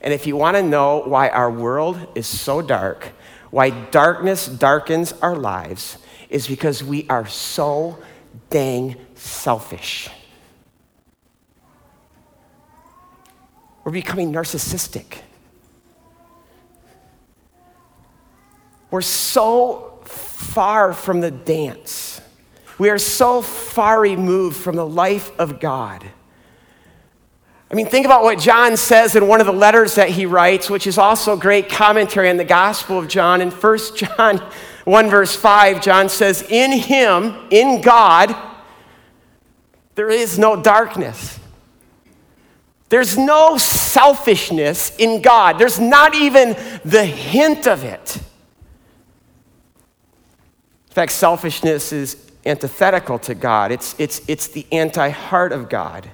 And 0.00 0.12
if 0.12 0.26
you 0.26 0.36
want 0.36 0.56
to 0.56 0.62
know 0.62 1.02
why 1.04 1.28
our 1.28 1.50
world 1.50 1.98
is 2.14 2.26
so 2.26 2.62
dark, 2.62 3.12
why 3.50 3.70
darkness 3.70 4.46
darkens 4.46 5.12
our 5.22 5.36
lives, 5.36 5.98
is 6.34 6.48
because 6.48 6.82
we 6.82 7.06
are 7.08 7.28
so 7.28 7.96
dang 8.50 8.96
selfish. 9.14 10.10
We're 13.84 13.92
becoming 13.92 14.32
narcissistic. 14.32 15.18
We're 18.90 19.00
so 19.00 20.00
far 20.02 20.92
from 20.92 21.20
the 21.20 21.30
dance. 21.30 22.20
We 22.78 22.90
are 22.90 22.98
so 22.98 23.40
far 23.40 24.00
removed 24.00 24.56
from 24.56 24.74
the 24.74 24.86
life 24.86 25.30
of 25.38 25.60
God. 25.60 26.04
I 27.70 27.74
mean, 27.76 27.86
think 27.86 28.06
about 28.06 28.24
what 28.24 28.40
John 28.40 28.76
says 28.76 29.14
in 29.14 29.28
one 29.28 29.40
of 29.40 29.46
the 29.46 29.52
letters 29.52 29.94
that 29.94 30.08
he 30.08 30.26
writes, 30.26 30.68
which 30.68 30.88
is 30.88 30.98
also 30.98 31.36
great 31.36 31.68
commentary 31.68 32.28
on 32.28 32.38
the 32.38 32.44
Gospel 32.44 32.98
of 32.98 33.06
John. 33.06 33.40
In 33.40 33.52
1 33.52 33.78
John 33.94 34.42
1, 34.84 35.10
verse 35.10 35.34
5, 35.34 35.82
John 35.82 36.08
says, 36.08 36.42
In 36.48 36.72
him, 36.72 37.34
in 37.50 37.80
God, 37.80 38.36
there 39.94 40.10
is 40.10 40.38
no 40.38 40.60
darkness. 40.60 41.38
There's 42.90 43.16
no 43.16 43.56
selfishness 43.56 44.94
in 44.96 45.22
God. 45.22 45.58
There's 45.58 45.80
not 45.80 46.14
even 46.14 46.56
the 46.84 47.04
hint 47.04 47.66
of 47.66 47.82
it. 47.82 48.16
In 50.88 50.94
fact, 50.94 51.12
selfishness 51.12 51.92
is 51.92 52.30
antithetical 52.46 53.18
to 53.20 53.34
God, 53.34 53.72
it's, 53.72 53.94
it's, 53.98 54.20
it's 54.28 54.48
the 54.48 54.66
anti 54.70 55.08
heart 55.08 55.52
of 55.52 55.68
God. 55.70 56.10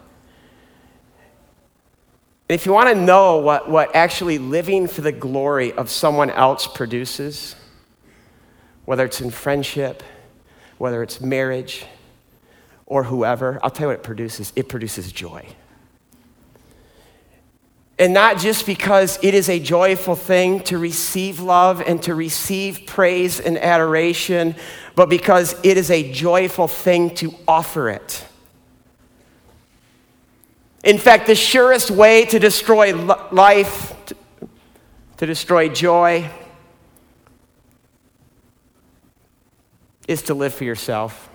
And 2.48 2.54
if 2.54 2.66
you 2.66 2.72
want 2.72 2.88
to 2.88 2.94
know 2.94 3.38
what, 3.38 3.68
what 3.68 3.94
actually 3.94 4.38
living 4.38 4.88
for 4.88 5.02
the 5.02 5.12
glory 5.12 5.72
of 5.72 5.90
someone 5.90 6.30
else 6.30 6.66
produces, 6.66 7.56
whether 8.84 9.04
it's 9.04 9.20
in 9.20 9.30
friendship, 9.30 10.02
whether 10.78 11.02
it's 11.02 11.20
marriage, 11.20 11.84
or 12.86 13.04
whoever, 13.04 13.60
I'll 13.62 13.70
tell 13.70 13.84
you 13.84 13.88
what 13.88 14.00
it 14.00 14.02
produces 14.02 14.52
it 14.56 14.68
produces 14.68 15.12
joy. 15.12 15.46
And 18.00 18.14
not 18.14 18.38
just 18.38 18.64
because 18.64 19.18
it 19.22 19.34
is 19.34 19.50
a 19.50 19.60
joyful 19.60 20.16
thing 20.16 20.60
to 20.60 20.78
receive 20.78 21.38
love 21.38 21.82
and 21.82 22.02
to 22.04 22.14
receive 22.14 22.86
praise 22.86 23.38
and 23.38 23.58
adoration, 23.58 24.54
but 24.96 25.10
because 25.10 25.54
it 25.62 25.76
is 25.76 25.90
a 25.90 26.10
joyful 26.10 26.66
thing 26.66 27.14
to 27.16 27.34
offer 27.46 27.90
it. 27.90 28.24
In 30.82 30.96
fact, 30.96 31.26
the 31.26 31.34
surest 31.34 31.90
way 31.90 32.24
to 32.24 32.38
destroy 32.38 32.94
life, 33.30 33.94
to 35.18 35.26
destroy 35.26 35.68
joy, 35.68 36.30
is 40.10 40.22
to 40.22 40.34
live 40.34 40.52
for 40.52 40.64
yourself. 40.64 41.30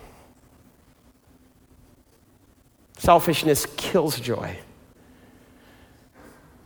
Selfishness 2.98 3.66
kills 3.78 4.20
joy. 4.20 4.58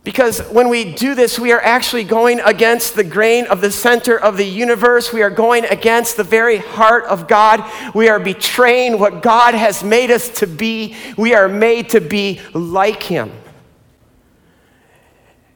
Because 0.02 0.40
when 0.48 0.70
we 0.70 0.92
do 0.92 1.14
this, 1.14 1.38
we 1.38 1.52
are 1.52 1.60
actually 1.60 2.02
going 2.02 2.40
against 2.40 2.96
the 2.96 3.04
grain 3.04 3.46
of 3.46 3.60
the 3.60 3.70
center 3.70 4.18
of 4.18 4.36
the 4.36 4.44
universe. 4.44 5.12
We 5.12 5.22
are 5.22 5.30
going 5.30 5.64
against 5.66 6.16
the 6.16 6.24
very 6.24 6.56
heart 6.56 7.04
of 7.04 7.28
God. 7.28 7.62
We 7.94 8.08
are 8.08 8.18
betraying 8.18 8.98
what 8.98 9.22
God 9.22 9.54
has 9.54 9.84
made 9.84 10.10
us 10.10 10.30
to 10.40 10.48
be. 10.48 10.96
We 11.16 11.34
are 11.34 11.48
made 11.48 11.90
to 11.90 12.00
be 12.00 12.40
like 12.54 13.04
Him. 13.04 13.30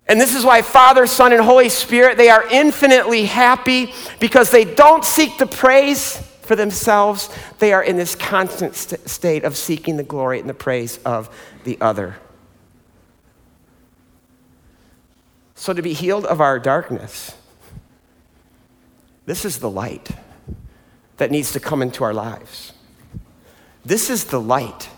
And 0.07 0.21
this 0.21 0.37
is 0.37 0.45
why 0.45 0.62
Father, 0.62 1.09
Son, 1.09 1.33
and 1.33 1.43
Holy 1.43 1.69
Spirit, 1.71 2.17
they 2.17 2.29
are 2.29 2.47
infinitely 2.49 3.25
happy 3.25 3.93
because 4.21 4.53
they 4.53 4.64
don't 4.64 5.05
seek 5.05 5.37
the 5.38 5.47
praise 5.47 6.23
for 6.45 6.57
themselves. 6.57 7.29
They 7.59 7.73
are 7.73 7.83
in 7.83 7.97
this 7.97 8.15
constant 8.15 8.75
st- 8.75 9.09
state 9.09 9.45
of 9.45 9.57
seeking 9.57 9.97
the 9.97 10.03
glory 10.03 10.41
and 10.41 10.49
the 10.49 10.55
praise 10.55 10.99
of 11.05 11.35
the 11.65 11.79
other. 11.81 12.17
So, 15.55 15.73
to 15.73 15.83
be 15.83 15.93
healed 15.93 16.27
of 16.27 16.41
our 16.41 16.59
darkness, 16.59 17.35
this 19.27 19.45
is 19.45 19.59
the 19.59 19.71
light 19.71 20.11
that 21.17 21.31
needs 21.31 21.53
to 21.53 21.61
come 21.61 21.81
into 21.81 22.05
our 22.05 22.13
lives. 22.13 22.73
This 23.85 24.11
is 24.11 24.25
the 24.25 24.41
light 24.41 24.89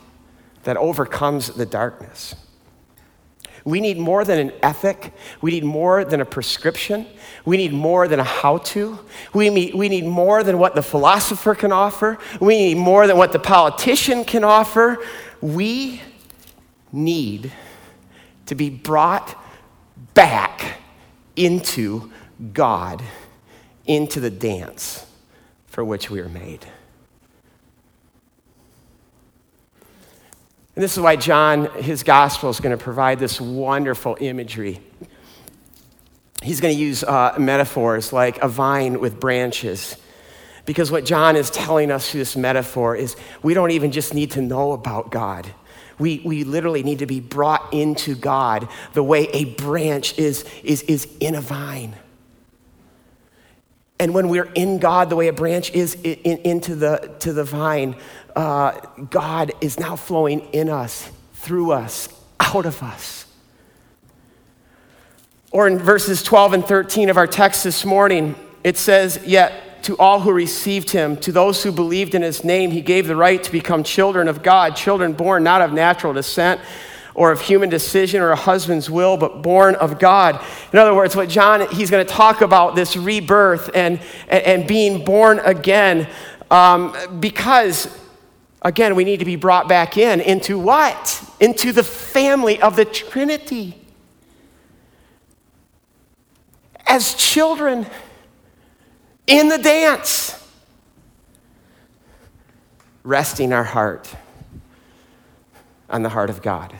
that 0.64 0.76
overcomes 0.76 1.48
the 1.48 1.66
darkness. 1.66 2.34
We 3.66 3.80
need 3.80 3.98
more 3.98 4.24
than 4.24 4.38
an 4.38 4.52
ethic. 4.62 5.12
We 5.40 5.50
need 5.50 5.64
more 5.64 6.04
than 6.04 6.20
a 6.20 6.24
prescription. 6.24 7.04
We 7.44 7.56
need 7.56 7.72
more 7.72 8.06
than 8.06 8.20
a 8.20 8.24
how 8.24 8.58
to. 8.58 9.00
We 9.34 9.50
need, 9.50 9.74
we 9.74 9.88
need 9.88 10.04
more 10.04 10.44
than 10.44 10.58
what 10.58 10.76
the 10.76 10.82
philosopher 10.82 11.52
can 11.56 11.72
offer. 11.72 12.16
We 12.40 12.56
need 12.56 12.76
more 12.76 13.08
than 13.08 13.18
what 13.18 13.32
the 13.32 13.40
politician 13.40 14.24
can 14.24 14.44
offer. 14.44 14.98
We 15.40 16.00
need 16.92 17.52
to 18.46 18.54
be 18.54 18.70
brought 18.70 19.36
back 20.14 20.78
into 21.34 22.12
God, 22.52 23.02
into 23.84 24.20
the 24.20 24.30
dance 24.30 25.04
for 25.66 25.84
which 25.84 26.08
we 26.08 26.20
are 26.20 26.28
made. 26.28 26.64
And 30.76 30.82
this 30.82 30.92
is 30.92 31.00
why 31.00 31.16
John, 31.16 31.70
his 31.82 32.02
gospel, 32.02 32.50
is 32.50 32.60
going 32.60 32.76
to 32.76 32.82
provide 32.82 33.18
this 33.18 33.40
wonderful 33.40 34.18
imagery. 34.20 34.80
He's 36.42 36.60
going 36.60 36.74
to 36.74 36.80
use 36.80 37.02
uh, 37.02 37.34
metaphors 37.38 38.12
like 38.12 38.38
a 38.42 38.48
vine 38.48 39.00
with 39.00 39.18
branches. 39.18 39.96
Because 40.66 40.90
what 40.92 41.06
John 41.06 41.34
is 41.34 41.48
telling 41.48 41.90
us 41.90 42.10
through 42.10 42.20
this 42.20 42.36
metaphor 42.36 42.94
is 42.94 43.16
we 43.42 43.54
don't 43.54 43.70
even 43.70 43.90
just 43.90 44.12
need 44.12 44.32
to 44.32 44.42
know 44.42 44.72
about 44.72 45.10
God. 45.10 45.46
We, 45.98 46.20
we 46.26 46.44
literally 46.44 46.82
need 46.82 46.98
to 46.98 47.06
be 47.06 47.20
brought 47.20 47.72
into 47.72 48.14
God 48.14 48.68
the 48.92 49.02
way 49.02 49.28
a 49.28 49.46
branch 49.54 50.18
is, 50.18 50.44
is, 50.62 50.82
is 50.82 51.08
in 51.20 51.34
a 51.34 51.40
vine. 51.40 51.96
And 53.98 54.12
when 54.12 54.28
we're 54.28 54.52
in 54.52 54.78
God, 54.78 55.08
the 55.08 55.16
way 55.16 55.28
a 55.28 55.32
branch 55.32 55.72
is 55.72 55.94
in, 55.94 56.16
in, 56.16 56.38
into 56.38 56.74
the, 56.74 57.16
to 57.20 57.32
the 57.32 57.44
vine, 57.44 57.96
uh, 58.36 58.72
God 59.10 59.52
is 59.60 59.80
now 59.80 59.96
flowing 59.96 60.40
in 60.52 60.68
us, 60.68 61.10
through 61.34 61.72
us, 61.72 62.08
out 62.38 62.66
of 62.66 62.82
us. 62.82 63.26
Or 65.50 65.66
in 65.66 65.78
verses 65.78 66.22
12 66.22 66.52
and 66.52 66.64
13 66.64 67.08
of 67.08 67.16
our 67.16 67.26
text 67.26 67.64
this 67.64 67.84
morning, 67.84 68.34
it 68.62 68.76
says, 68.76 69.20
Yet 69.24 69.82
to 69.84 69.96
all 69.96 70.20
who 70.20 70.32
received 70.32 70.90
him, 70.90 71.16
to 71.18 71.32
those 71.32 71.62
who 71.62 71.72
believed 71.72 72.14
in 72.14 72.22
his 72.22 72.44
name, 72.44 72.72
he 72.72 72.82
gave 72.82 73.06
the 73.06 73.16
right 73.16 73.42
to 73.42 73.52
become 73.52 73.82
children 73.82 74.28
of 74.28 74.42
God, 74.42 74.76
children 74.76 75.14
born 75.14 75.42
not 75.42 75.62
of 75.62 75.72
natural 75.72 76.12
descent 76.12 76.60
or 77.14 77.32
of 77.32 77.40
human 77.40 77.70
decision 77.70 78.20
or 78.20 78.30
a 78.30 78.36
husband's 78.36 78.90
will, 78.90 79.16
but 79.16 79.42
born 79.42 79.74
of 79.76 79.98
God. 79.98 80.44
In 80.72 80.78
other 80.78 80.94
words, 80.94 81.16
what 81.16 81.30
John, 81.30 81.66
he's 81.70 81.90
going 81.90 82.06
to 82.06 82.12
talk 82.12 82.42
about 82.42 82.74
this 82.74 82.96
rebirth 82.96 83.70
and, 83.74 83.98
and, 84.28 84.66
being 84.66 85.04
born 85.04 85.38
again 85.38 86.06
um, 86.50 86.94
because, 87.18 87.98
again, 88.66 88.96
we 88.96 89.04
need 89.04 89.20
to 89.20 89.24
be 89.24 89.36
brought 89.36 89.68
back 89.68 89.96
in. 89.96 90.20
Into 90.20 90.58
what? 90.58 91.22
Into 91.38 91.70
the 91.72 91.84
family 91.84 92.60
of 92.60 92.74
the 92.74 92.84
Trinity. 92.84 93.80
As 96.84 97.14
children 97.14 97.86
in 99.26 99.48
the 99.48 99.58
dance, 99.58 100.32
resting 103.04 103.52
our 103.52 103.64
heart 103.64 104.12
on 105.88 106.02
the 106.02 106.08
heart 106.08 106.28
of 106.28 106.42
God. 106.42 106.74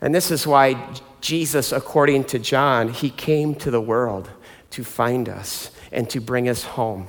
And 0.00 0.14
this 0.14 0.30
is 0.30 0.46
why 0.46 0.94
Jesus, 1.20 1.72
according 1.72 2.24
to 2.24 2.38
John, 2.38 2.88
he 2.88 3.10
came 3.10 3.54
to 3.56 3.70
the 3.70 3.80
world 3.80 4.30
to 4.70 4.84
find 4.84 5.28
us 5.28 5.70
and 5.92 6.08
to 6.10 6.20
bring 6.20 6.48
us 6.48 6.62
home. 6.62 7.08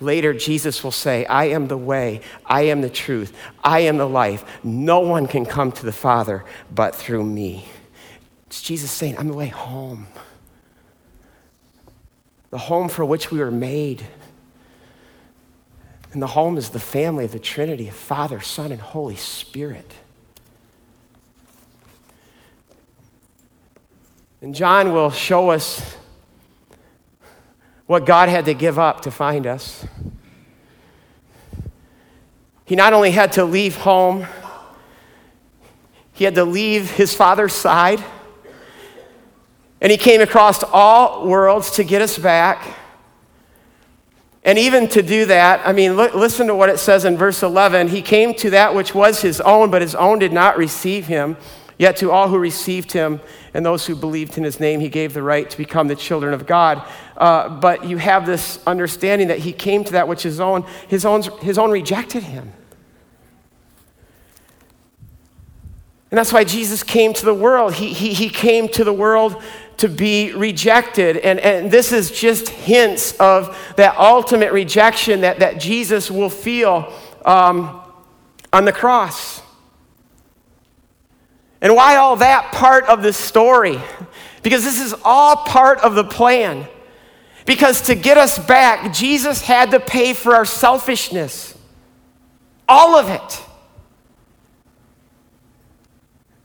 Later, 0.00 0.34
Jesus 0.34 0.84
will 0.84 0.92
say, 0.92 1.24
I 1.26 1.46
am 1.46 1.68
the 1.68 1.76
way, 1.76 2.20
I 2.44 2.62
am 2.62 2.82
the 2.82 2.90
truth, 2.90 3.36
I 3.64 3.80
am 3.80 3.96
the 3.96 4.08
life. 4.08 4.44
No 4.62 5.00
one 5.00 5.26
can 5.26 5.46
come 5.46 5.72
to 5.72 5.86
the 5.86 5.92
Father 5.92 6.44
but 6.74 6.94
through 6.94 7.24
me. 7.24 7.66
It's 8.46 8.62
Jesus 8.62 8.90
saying, 8.90 9.16
I'm 9.18 9.28
the 9.28 9.34
way 9.34 9.48
home. 9.48 10.06
The 12.50 12.58
home 12.58 12.88
for 12.88 13.04
which 13.04 13.30
we 13.30 13.38
were 13.38 13.50
made. 13.50 14.06
And 16.12 16.22
the 16.22 16.28
home 16.28 16.56
is 16.56 16.70
the 16.70 16.80
family 16.80 17.24
of 17.24 17.32
the 17.32 17.38
Trinity 17.38 17.88
of 17.88 17.94
Father, 17.94 18.40
Son, 18.40 18.72
and 18.72 18.80
Holy 18.80 19.16
Spirit. 19.16 19.92
And 24.40 24.54
John 24.54 24.92
will 24.92 25.10
show 25.10 25.50
us 25.50 25.96
what 27.86 28.04
God 28.04 28.28
had 28.28 28.44
to 28.46 28.54
give 28.54 28.78
up 28.78 29.02
to 29.02 29.10
find 29.10 29.46
us. 29.46 29.86
He 32.64 32.74
not 32.74 32.92
only 32.92 33.12
had 33.12 33.32
to 33.32 33.44
leave 33.44 33.76
home, 33.76 34.26
he 36.12 36.24
had 36.24 36.34
to 36.34 36.44
leave 36.44 36.90
his 36.90 37.14
father's 37.14 37.52
side, 37.52 38.02
and 39.80 39.92
he 39.92 39.98
came 39.98 40.20
across 40.20 40.64
all 40.64 41.28
worlds 41.28 41.70
to 41.72 41.84
get 41.84 42.02
us 42.02 42.18
back. 42.18 42.76
And 44.42 44.58
even 44.58 44.88
to 44.88 45.02
do 45.02 45.26
that, 45.26 45.66
I 45.66 45.72
mean, 45.72 45.94
look, 45.94 46.14
listen 46.14 46.46
to 46.46 46.54
what 46.54 46.68
it 46.68 46.78
says 46.78 47.04
in 47.04 47.16
verse 47.16 47.42
11. 47.42 47.88
He 47.88 48.00
came 48.00 48.32
to 48.34 48.50
that 48.50 48.74
which 48.74 48.94
was 48.94 49.20
his 49.20 49.40
own, 49.40 49.70
but 49.70 49.82
his 49.82 49.94
own 49.94 50.18
did 50.18 50.32
not 50.32 50.56
receive 50.56 51.06
him. 51.06 51.36
Yet 51.78 51.96
to 51.98 52.10
all 52.10 52.28
who 52.28 52.38
received 52.38 52.92
him 52.92 53.20
and 53.52 53.64
those 53.64 53.86
who 53.86 53.94
believed 53.94 54.38
in 54.38 54.44
his 54.44 54.60
name, 54.60 54.80
he 54.80 54.88
gave 54.88 55.12
the 55.12 55.22
right 55.22 55.48
to 55.50 55.58
become 55.58 55.88
the 55.88 55.96
children 55.96 56.32
of 56.32 56.46
God. 56.46 56.82
Uh, 57.16 57.48
but 57.48 57.84
you 57.84 57.98
have 57.98 58.24
this 58.24 58.58
understanding 58.66 59.28
that 59.28 59.40
he 59.40 59.52
came 59.52 59.84
to 59.84 59.92
that 59.92 60.08
which 60.08 60.22
his 60.22 60.40
own, 60.40 60.64
his 60.88 61.04
own, 61.04 61.22
his 61.40 61.58
own 61.58 61.70
rejected 61.70 62.22
him. 62.22 62.52
And 66.10 66.18
that's 66.18 66.32
why 66.32 66.44
Jesus 66.44 66.82
came 66.82 67.12
to 67.14 67.24
the 67.24 67.34
world. 67.34 67.74
He, 67.74 67.92
he, 67.92 68.14
he 68.14 68.30
came 68.30 68.68
to 68.68 68.84
the 68.84 68.92
world 68.92 69.42
to 69.78 69.88
be 69.88 70.32
rejected. 70.32 71.18
And, 71.18 71.38
and 71.40 71.70
this 71.70 71.92
is 71.92 72.10
just 72.10 72.48
hints 72.48 73.12
of 73.20 73.54
that 73.76 73.98
ultimate 73.98 74.52
rejection 74.52 75.20
that, 75.22 75.40
that 75.40 75.60
Jesus 75.60 76.10
will 76.10 76.30
feel 76.30 76.90
um, 77.24 77.82
on 78.52 78.64
the 78.64 78.72
cross. 78.72 79.42
And 81.60 81.74
why 81.74 81.96
all 81.96 82.16
that 82.16 82.52
part 82.52 82.84
of 82.84 83.02
the 83.02 83.12
story? 83.12 83.80
Because 84.42 84.62
this 84.62 84.80
is 84.80 84.94
all 85.04 85.36
part 85.36 85.78
of 85.80 85.94
the 85.94 86.04
plan. 86.04 86.68
Because 87.46 87.82
to 87.82 87.94
get 87.94 88.18
us 88.18 88.38
back, 88.38 88.92
Jesus 88.92 89.40
had 89.40 89.70
to 89.70 89.80
pay 89.80 90.12
for 90.12 90.34
our 90.34 90.44
selfishness. 90.44 91.56
All 92.68 92.96
of 92.96 93.08
it. 93.08 93.42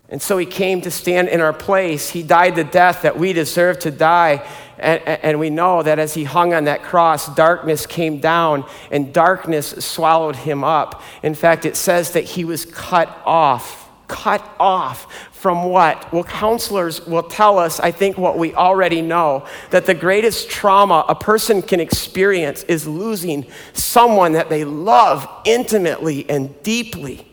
And 0.09 0.21
so 0.21 0.37
he 0.37 0.45
came 0.45 0.81
to 0.81 0.91
stand 0.91 1.29
in 1.29 1.39
our 1.39 1.53
place. 1.53 2.09
He 2.09 2.21
died 2.21 2.55
the 2.55 2.65
death 2.65 3.03
that 3.03 3.17
we 3.17 3.33
deserve 3.33 3.79
to 3.79 3.91
die. 3.91 4.45
And, 4.77 5.01
and, 5.07 5.39
we 5.39 5.49
know 5.49 5.83
that 5.83 5.99
as 5.99 6.15
he 6.15 6.23
hung 6.23 6.55
on 6.55 6.63
that 6.63 6.81
cross, 6.81 7.33
darkness 7.35 7.85
came 7.85 8.19
down 8.19 8.65
and 8.89 9.13
darkness 9.13 9.69
swallowed 9.85 10.35
him 10.35 10.63
up. 10.63 11.03
In 11.21 11.35
fact, 11.35 11.65
it 11.65 11.75
says 11.75 12.13
that 12.13 12.23
he 12.23 12.43
was 12.43 12.65
cut 12.65 13.07
off 13.23 13.80
cut 14.11 14.43
off 14.59 15.31
from 15.31 15.63
what? 15.63 16.11
Well, 16.11 16.25
counselors 16.25 17.07
will 17.07 17.23
tell 17.23 17.57
us, 17.57 17.79
I 17.79 17.91
think, 17.91 18.17
what 18.17 18.37
we 18.37 18.53
already 18.53 19.01
know 19.01 19.47
that 19.69 19.85
the 19.85 19.93
greatest 19.93 20.49
trauma 20.49 21.05
a 21.07 21.15
person 21.15 21.61
can 21.61 21.79
experience 21.79 22.63
is 22.63 22.85
losing 22.85 23.47
someone 23.73 24.33
that 24.33 24.49
they 24.49 24.65
love 24.65 25.27
intimately 25.45 26.29
and 26.29 26.61
deeply. 26.61 27.25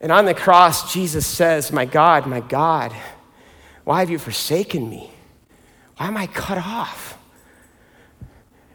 And 0.00 0.10
on 0.10 0.24
the 0.24 0.34
cross, 0.34 0.92
Jesus 0.92 1.26
says, 1.26 1.70
My 1.72 1.84
God, 1.84 2.26
my 2.26 2.40
God, 2.40 2.92
why 3.84 4.00
have 4.00 4.10
you 4.10 4.18
forsaken 4.18 4.90
me? 4.90 5.10
Why 5.96 6.08
am 6.08 6.16
I 6.16 6.26
cut 6.26 6.58
off? 6.58 7.16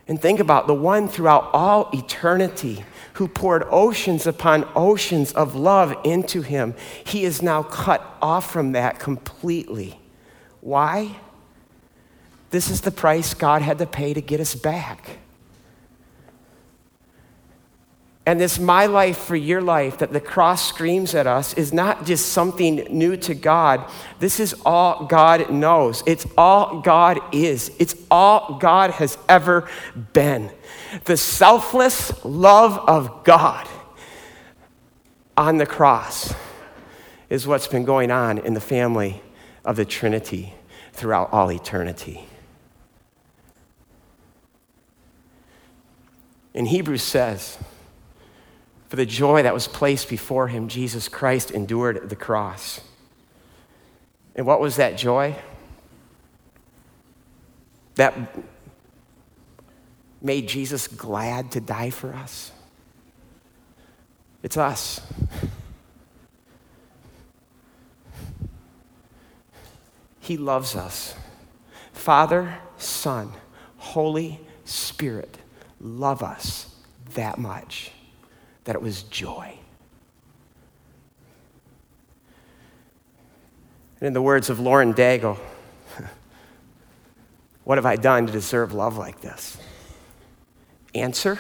And 0.08 0.22
think 0.22 0.40
about 0.40 0.68
the 0.68 0.74
one 0.74 1.08
throughout 1.08 1.50
all 1.54 1.90
eternity 1.94 2.84
who 3.14 3.28
poured 3.28 3.64
oceans 3.70 4.26
upon 4.26 4.68
oceans 4.76 5.32
of 5.34 5.56
love 5.56 5.96
into 6.04 6.42
him. 6.42 6.74
He 7.06 7.24
is 7.24 7.42
now 7.42 7.64
cut 7.64 8.18
off 8.22 8.52
from 8.52 8.72
that 8.72 9.00
completely. 9.00 10.00
Why? 10.62 11.18
This 12.50 12.70
is 12.70 12.82
the 12.82 12.92
price 12.92 13.34
God 13.34 13.62
had 13.62 13.78
to 13.80 13.86
pay 13.86 14.14
to 14.14 14.22
get 14.22 14.40
us 14.40 14.56
back. 14.56 15.20
And 18.26 18.40
this 18.40 18.58
my 18.58 18.86
life 18.86 19.18
for 19.18 19.36
your 19.36 19.62
life 19.62 19.98
that 19.98 20.14
the 20.14 20.22
cross 20.22 20.66
screams 20.66 21.14
at 21.14 21.28
us 21.28 21.54
is 21.56 21.74
not 21.74 22.06
just 22.06 22.30
something 22.30 22.88
new 22.90 23.18
to 23.18 23.36
God. 23.36 23.84
This 24.20 24.40
is 24.40 24.56
all 24.66 25.08
God 25.08 25.52
knows. 25.52 26.04
It's 26.06 26.26
all 26.38 26.80
God 26.80 27.20
is. 27.34 27.70
It's 27.80 27.96
all 28.10 28.60
God 28.62 28.92
has 28.92 29.18
ever 29.28 29.68
been. 30.14 30.50
The 31.06 31.18
selfless 31.18 32.24
love 32.24 32.78
of 32.88 33.24
God 33.24 33.68
on 35.36 35.58
the 35.58 35.66
cross 35.66 36.34
is 37.30 37.48
what's 37.48 37.68
been 37.68 37.84
going 37.84 38.12
on 38.12 38.38
in 38.38 38.54
the 38.54 38.62
family 38.62 39.22
of 39.66 39.76
the 39.76 39.86
Trinity 39.86 40.54
throughout 40.92 41.32
all 41.34 41.52
eternity. 41.52 42.28
In 46.54 46.68
Hebrews 46.68 47.02
says, 47.02 47.58
for 48.88 48.96
the 48.96 49.06
joy 49.08 49.42
that 49.42 49.56
was 49.56 49.68
placed 49.68 50.08
before 50.08 50.50
him, 50.50 50.68
Jesus 50.68 51.10
Christ 51.10 51.50
endured 51.50 52.10
the 52.10 52.16
cross. 52.16 52.80
And 54.36 54.46
what 54.46 54.60
was 54.62 54.76
that 54.76 54.96
joy? 54.96 55.36
That 57.96 58.14
made 60.24 60.48
Jesus 60.48 60.88
glad 60.88 61.52
to 61.52 61.60
die 61.60 61.90
for 61.90 62.14
us? 62.14 62.52
It's 64.42 64.58
us. 64.58 65.02
He 70.20 70.38
loves 70.38 70.76
us. 70.76 71.16
Father, 71.92 72.60
Son, 72.78 73.32
Holy 73.78 74.40
Spirit 74.64 75.38
love 75.80 76.24
us 76.24 76.74
that 77.16 77.38
much 77.38 77.92
that 78.64 78.76
it 78.76 78.82
was 78.82 79.04
joy. 79.04 79.58
And 84.00 84.08
in 84.08 84.14
the 84.14 84.22
words 84.22 84.50
of 84.50 84.60
Lauren 84.60 84.94
Daigle, 84.94 85.38
what 87.64 87.78
have 87.78 87.86
I 87.86 87.98
done 87.98 88.26
to 88.26 88.32
deserve 88.32 88.74
love 88.74 88.98
like 88.98 89.22
this? 89.22 89.58
Answer 90.96 91.40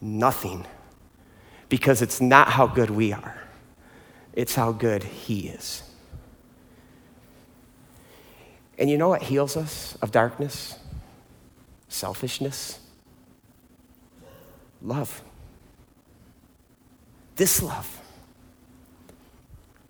nothing. 0.00 0.66
Because 1.68 2.02
it's 2.02 2.20
not 2.20 2.48
how 2.48 2.66
good 2.66 2.90
we 2.90 3.12
are, 3.12 3.38
it's 4.32 4.54
how 4.54 4.72
good 4.72 5.04
He 5.04 5.48
is. 5.48 5.84
And 8.78 8.88
you 8.88 8.96
know 8.96 9.10
what 9.10 9.22
heals 9.22 9.56
us 9.56 9.96
of 10.00 10.10
darkness? 10.10 10.78
Selfishness? 11.88 12.80
Love. 14.80 15.22
This 17.36 17.62
love. 17.62 18.00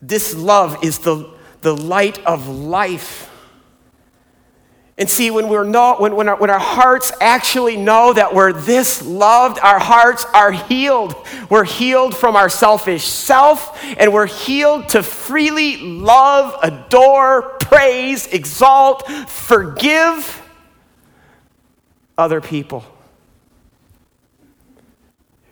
This 0.02 0.34
love 0.34 0.82
is 0.82 0.98
the, 0.98 1.32
the 1.60 1.76
light 1.76 2.18
of 2.26 2.48
life. 2.48 3.29
And 5.00 5.08
see, 5.08 5.30
when 5.30 5.48
we're 5.48 5.64
not, 5.64 5.98
when, 5.98 6.14
when, 6.14 6.28
our, 6.28 6.36
when 6.36 6.50
our 6.50 6.58
hearts 6.58 7.10
actually 7.22 7.78
know 7.78 8.12
that 8.12 8.34
we're 8.34 8.52
this 8.52 9.02
loved, 9.02 9.58
our 9.60 9.78
hearts 9.78 10.26
are 10.34 10.52
healed. 10.52 11.16
We're 11.48 11.64
healed 11.64 12.14
from 12.14 12.36
our 12.36 12.50
selfish 12.50 13.06
self, 13.06 13.82
and 13.96 14.12
we're 14.12 14.26
healed 14.26 14.90
to 14.90 15.02
freely 15.02 15.78
love, 15.78 16.54
adore, 16.62 17.40
praise, 17.60 18.26
exalt, 18.26 19.10
forgive 19.26 20.42
other 22.18 22.42
people. 22.42 22.84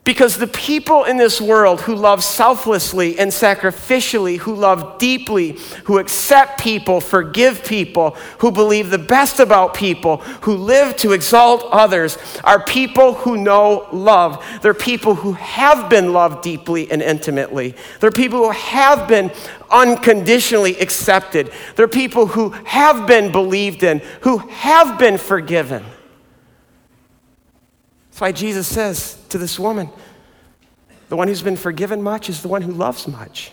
Because 0.09 0.39
the 0.39 0.47
people 0.47 1.05
in 1.05 1.19
this 1.19 1.39
world 1.39 1.83
who 1.83 1.95
love 1.95 2.25
selflessly 2.25 3.19
and 3.19 3.31
sacrificially, 3.31 4.39
who 4.39 4.55
love 4.55 4.97
deeply, 4.97 5.59
who 5.85 5.99
accept 5.99 6.59
people, 6.59 7.03
forgive 7.03 7.63
people, 7.63 8.17
who 8.39 8.51
believe 8.51 8.89
the 8.89 8.97
best 8.97 9.39
about 9.39 9.75
people, 9.75 10.17
who 10.41 10.57
live 10.57 10.97
to 10.97 11.13
exalt 11.13 11.67
others, 11.71 12.17
are 12.43 12.65
people 12.65 13.13
who 13.13 13.37
know 13.37 13.87
love. 13.93 14.43
They're 14.63 14.73
people 14.73 15.15
who 15.15 15.35
have 15.35 15.91
been 15.91 16.15
loved 16.15 16.43
deeply 16.43 16.91
and 16.91 17.03
intimately. 17.03 17.75
They're 18.01 18.11
people 18.11 18.45
who 18.45 18.53
have 18.53 19.09
been 19.09 19.31
unconditionally 19.71 20.75
accepted. 20.81 21.53
They're 21.77 21.87
people 21.87 22.29
who 22.29 22.49
have 22.65 23.07
been 23.07 23.31
believed 23.31 23.83
in, 23.83 23.99
who 24.23 24.39
have 24.39 24.99
been 24.99 25.19
forgiven. 25.19 25.85
That's 28.19 28.23
why 28.23 28.33
Jesus 28.33 28.67
says 28.67 29.17
to 29.29 29.39
this 29.39 29.61
woman, 29.61 29.91
the 31.09 31.15
one 31.15 31.29
who's 31.29 31.41
been 31.41 31.55
forgiven 31.55 32.03
much 32.03 32.29
is 32.29 32.43
the 32.43 32.49
one 32.49 32.63
who 32.63 32.73
loves 32.73 33.07
much. 33.07 33.53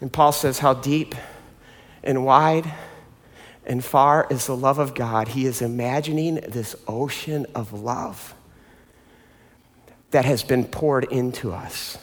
And 0.00 0.10
Paul 0.10 0.32
says 0.32 0.60
how 0.60 0.72
deep 0.72 1.14
and 2.02 2.24
wide 2.24 2.72
and 3.66 3.84
far 3.84 4.26
is 4.30 4.46
the 4.46 4.56
love 4.56 4.78
of 4.78 4.94
God. 4.94 5.28
He 5.28 5.44
is 5.44 5.60
imagining 5.60 6.36
this 6.36 6.74
ocean 6.88 7.44
of 7.54 7.74
love 7.74 8.32
that 10.10 10.24
has 10.24 10.42
been 10.42 10.64
poured 10.64 11.04
into 11.12 11.52
us 11.52 11.98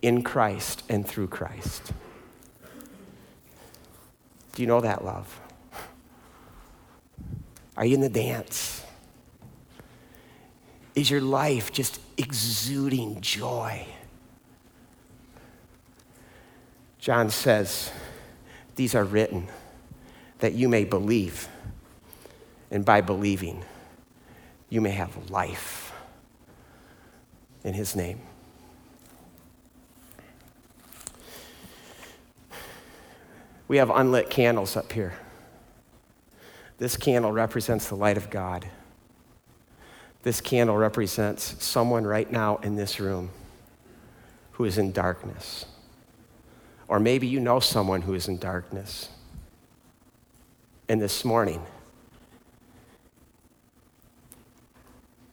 in 0.00 0.22
Christ 0.22 0.82
and 0.88 1.06
through 1.06 1.28
Christ. 1.28 1.92
Do 4.54 4.62
you 4.62 4.66
know 4.66 4.80
that 4.80 5.04
love? 5.04 5.38
Are 7.80 7.86
you 7.86 7.94
in 7.94 8.02
the 8.02 8.10
dance? 8.10 8.84
Is 10.94 11.10
your 11.10 11.22
life 11.22 11.72
just 11.72 11.98
exuding 12.18 13.22
joy? 13.22 13.86
John 16.98 17.30
says, 17.30 17.90
These 18.76 18.94
are 18.94 19.04
written 19.04 19.48
that 20.40 20.52
you 20.52 20.68
may 20.68 20.84
believe, 20.84 21.48
and 22.70 22.84
by 22.84 23.00
believing, 23.00 23.64
you 24.68 24.82
may 24.82 24.90
have 24.90 25.30
life 25.30 25.94
in 27.64 27.72
his 27.72 27.96
name. 27.96 28.20
We 33.68 33.78
have 33.78 33.88
unlit 33.88 34.28
candles 34.28 34.76
up 34.76 34.92
here. 34.92 35.14
This 36.80 36.96
candle 36.96 37.30
represents 37.30 37.90
the 37.90 37.94
light 37.94 38.16
of 38.16 38.30
God. 38.30 38.66
This 40.22 40.40
candle 40.40 40.78
represents 40.78 41.62
someone 41.62 42.06
right 42.06 42.32
now 42.32 42.56
in 42.56 42.74
this 42.74 42.98
room 42.98 43.28
who 44.52 44.64
is 44.64 44.78
in 44.78 44.90
darkness. 44.90 45.66
Or 46.88 46.98
maybe 46.98 47.26
you 47.26 47.38
know 47.38 47.60
someone 47.60 48.00
who 48.00 48.14
is 48.14 48.28
in 48.28 48.38
darkness. 48.38 49.10
And 50.88 51.02
this 51.02 51.22
morning, 51.22 51.62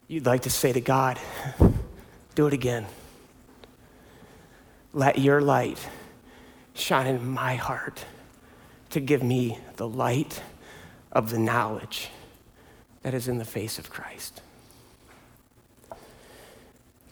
you'd 0.06 0.26
like 0.26 0.42
to 0.42 0.50
say 0.50 0.74
to 0.74 0.82
God, 0.82 1.18
do 2.34 2.46
it 2.46 2.52
again. 2.52 2.84
Let 4.92 5.18
your 5.18 5.40
light 5.40 5.78
shine 6.74 7.06
in 7.06 7.26
my 7.26 7.54
heart 7.54 8.04
to 8.90 9.00
give 9.00 9.22
me 9.22 9.58
the 9.76 9.88
light 9.88 10.42
of 11.12 11.30
the 11.30 11.38
knowledge 11.38 12.10
that 13.02 13.14
is 13.14 13.28
in 13.28 13.38
the 13.38 13.44
face 13.44 13.78
of 13.78 13.90
Christ. 13.90 14.42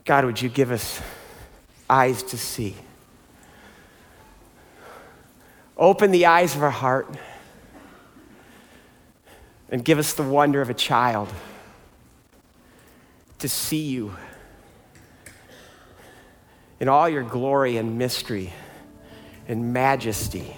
God, 0.05 0.25
would 0.25 0.41
you 0.41 0.49
give 0.49 0.71
us 0.71 1.01
eyes 1.89 2.23
to 2.25 2.39
see? 2.39 2.77
Open 5.77 6.11
the 6.11 6.27
eyes 6.27 6.55
of 6.55 6.63
our 6.63 6.71
heart 6.71 7.09
and 9.69 9.85
give 9.85 9.99
us 9.99 10.15
the 10.15 10.23
wonder 10.23 10.61
of 10.61 10.71
a 10.71 10.75
child 10.75 11.29
to 13.39 13.49
see 13.49 13.83
you 13.83 14.15
in 16.81 16.89
all 16.89 17.09
your 17.09 17.23
glory 17.23 17.77
and 17.77 17.99
mystery 17.99 18.53
and 19.49 19.73
majesty 19.73 20.55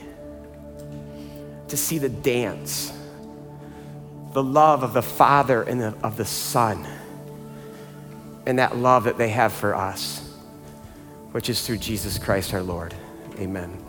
to 1.69 1.77
see 1.77 1.99
the 1.99 2.09
dance, 2.09 2.93
the 4.39 4.45
love 4.45 4.85
of 4.85 4.93
the 4.93 5.03
Father 5.03 5.65
and 5.65 5.81
the, 5.81 5.93
of 6.01 6.17
the 6.17 6.25
Son, 6.25 6.87
and 8.47 8.61
that 8.61 8.77
love 8.77 9.03
that 9.03 9.19
they 9.19 9.31
have 9.31 9.53
for 9.53 9.75
us, 9.75 10.33
which 11.33 11.51
is 11.51 11.67
through 11.67 11.79
Jesus 11.79 12.19
Christ 12.19 12.55
our 12.55 12.63
Lord. 12.63 12.95
Amen. 13.41 13.88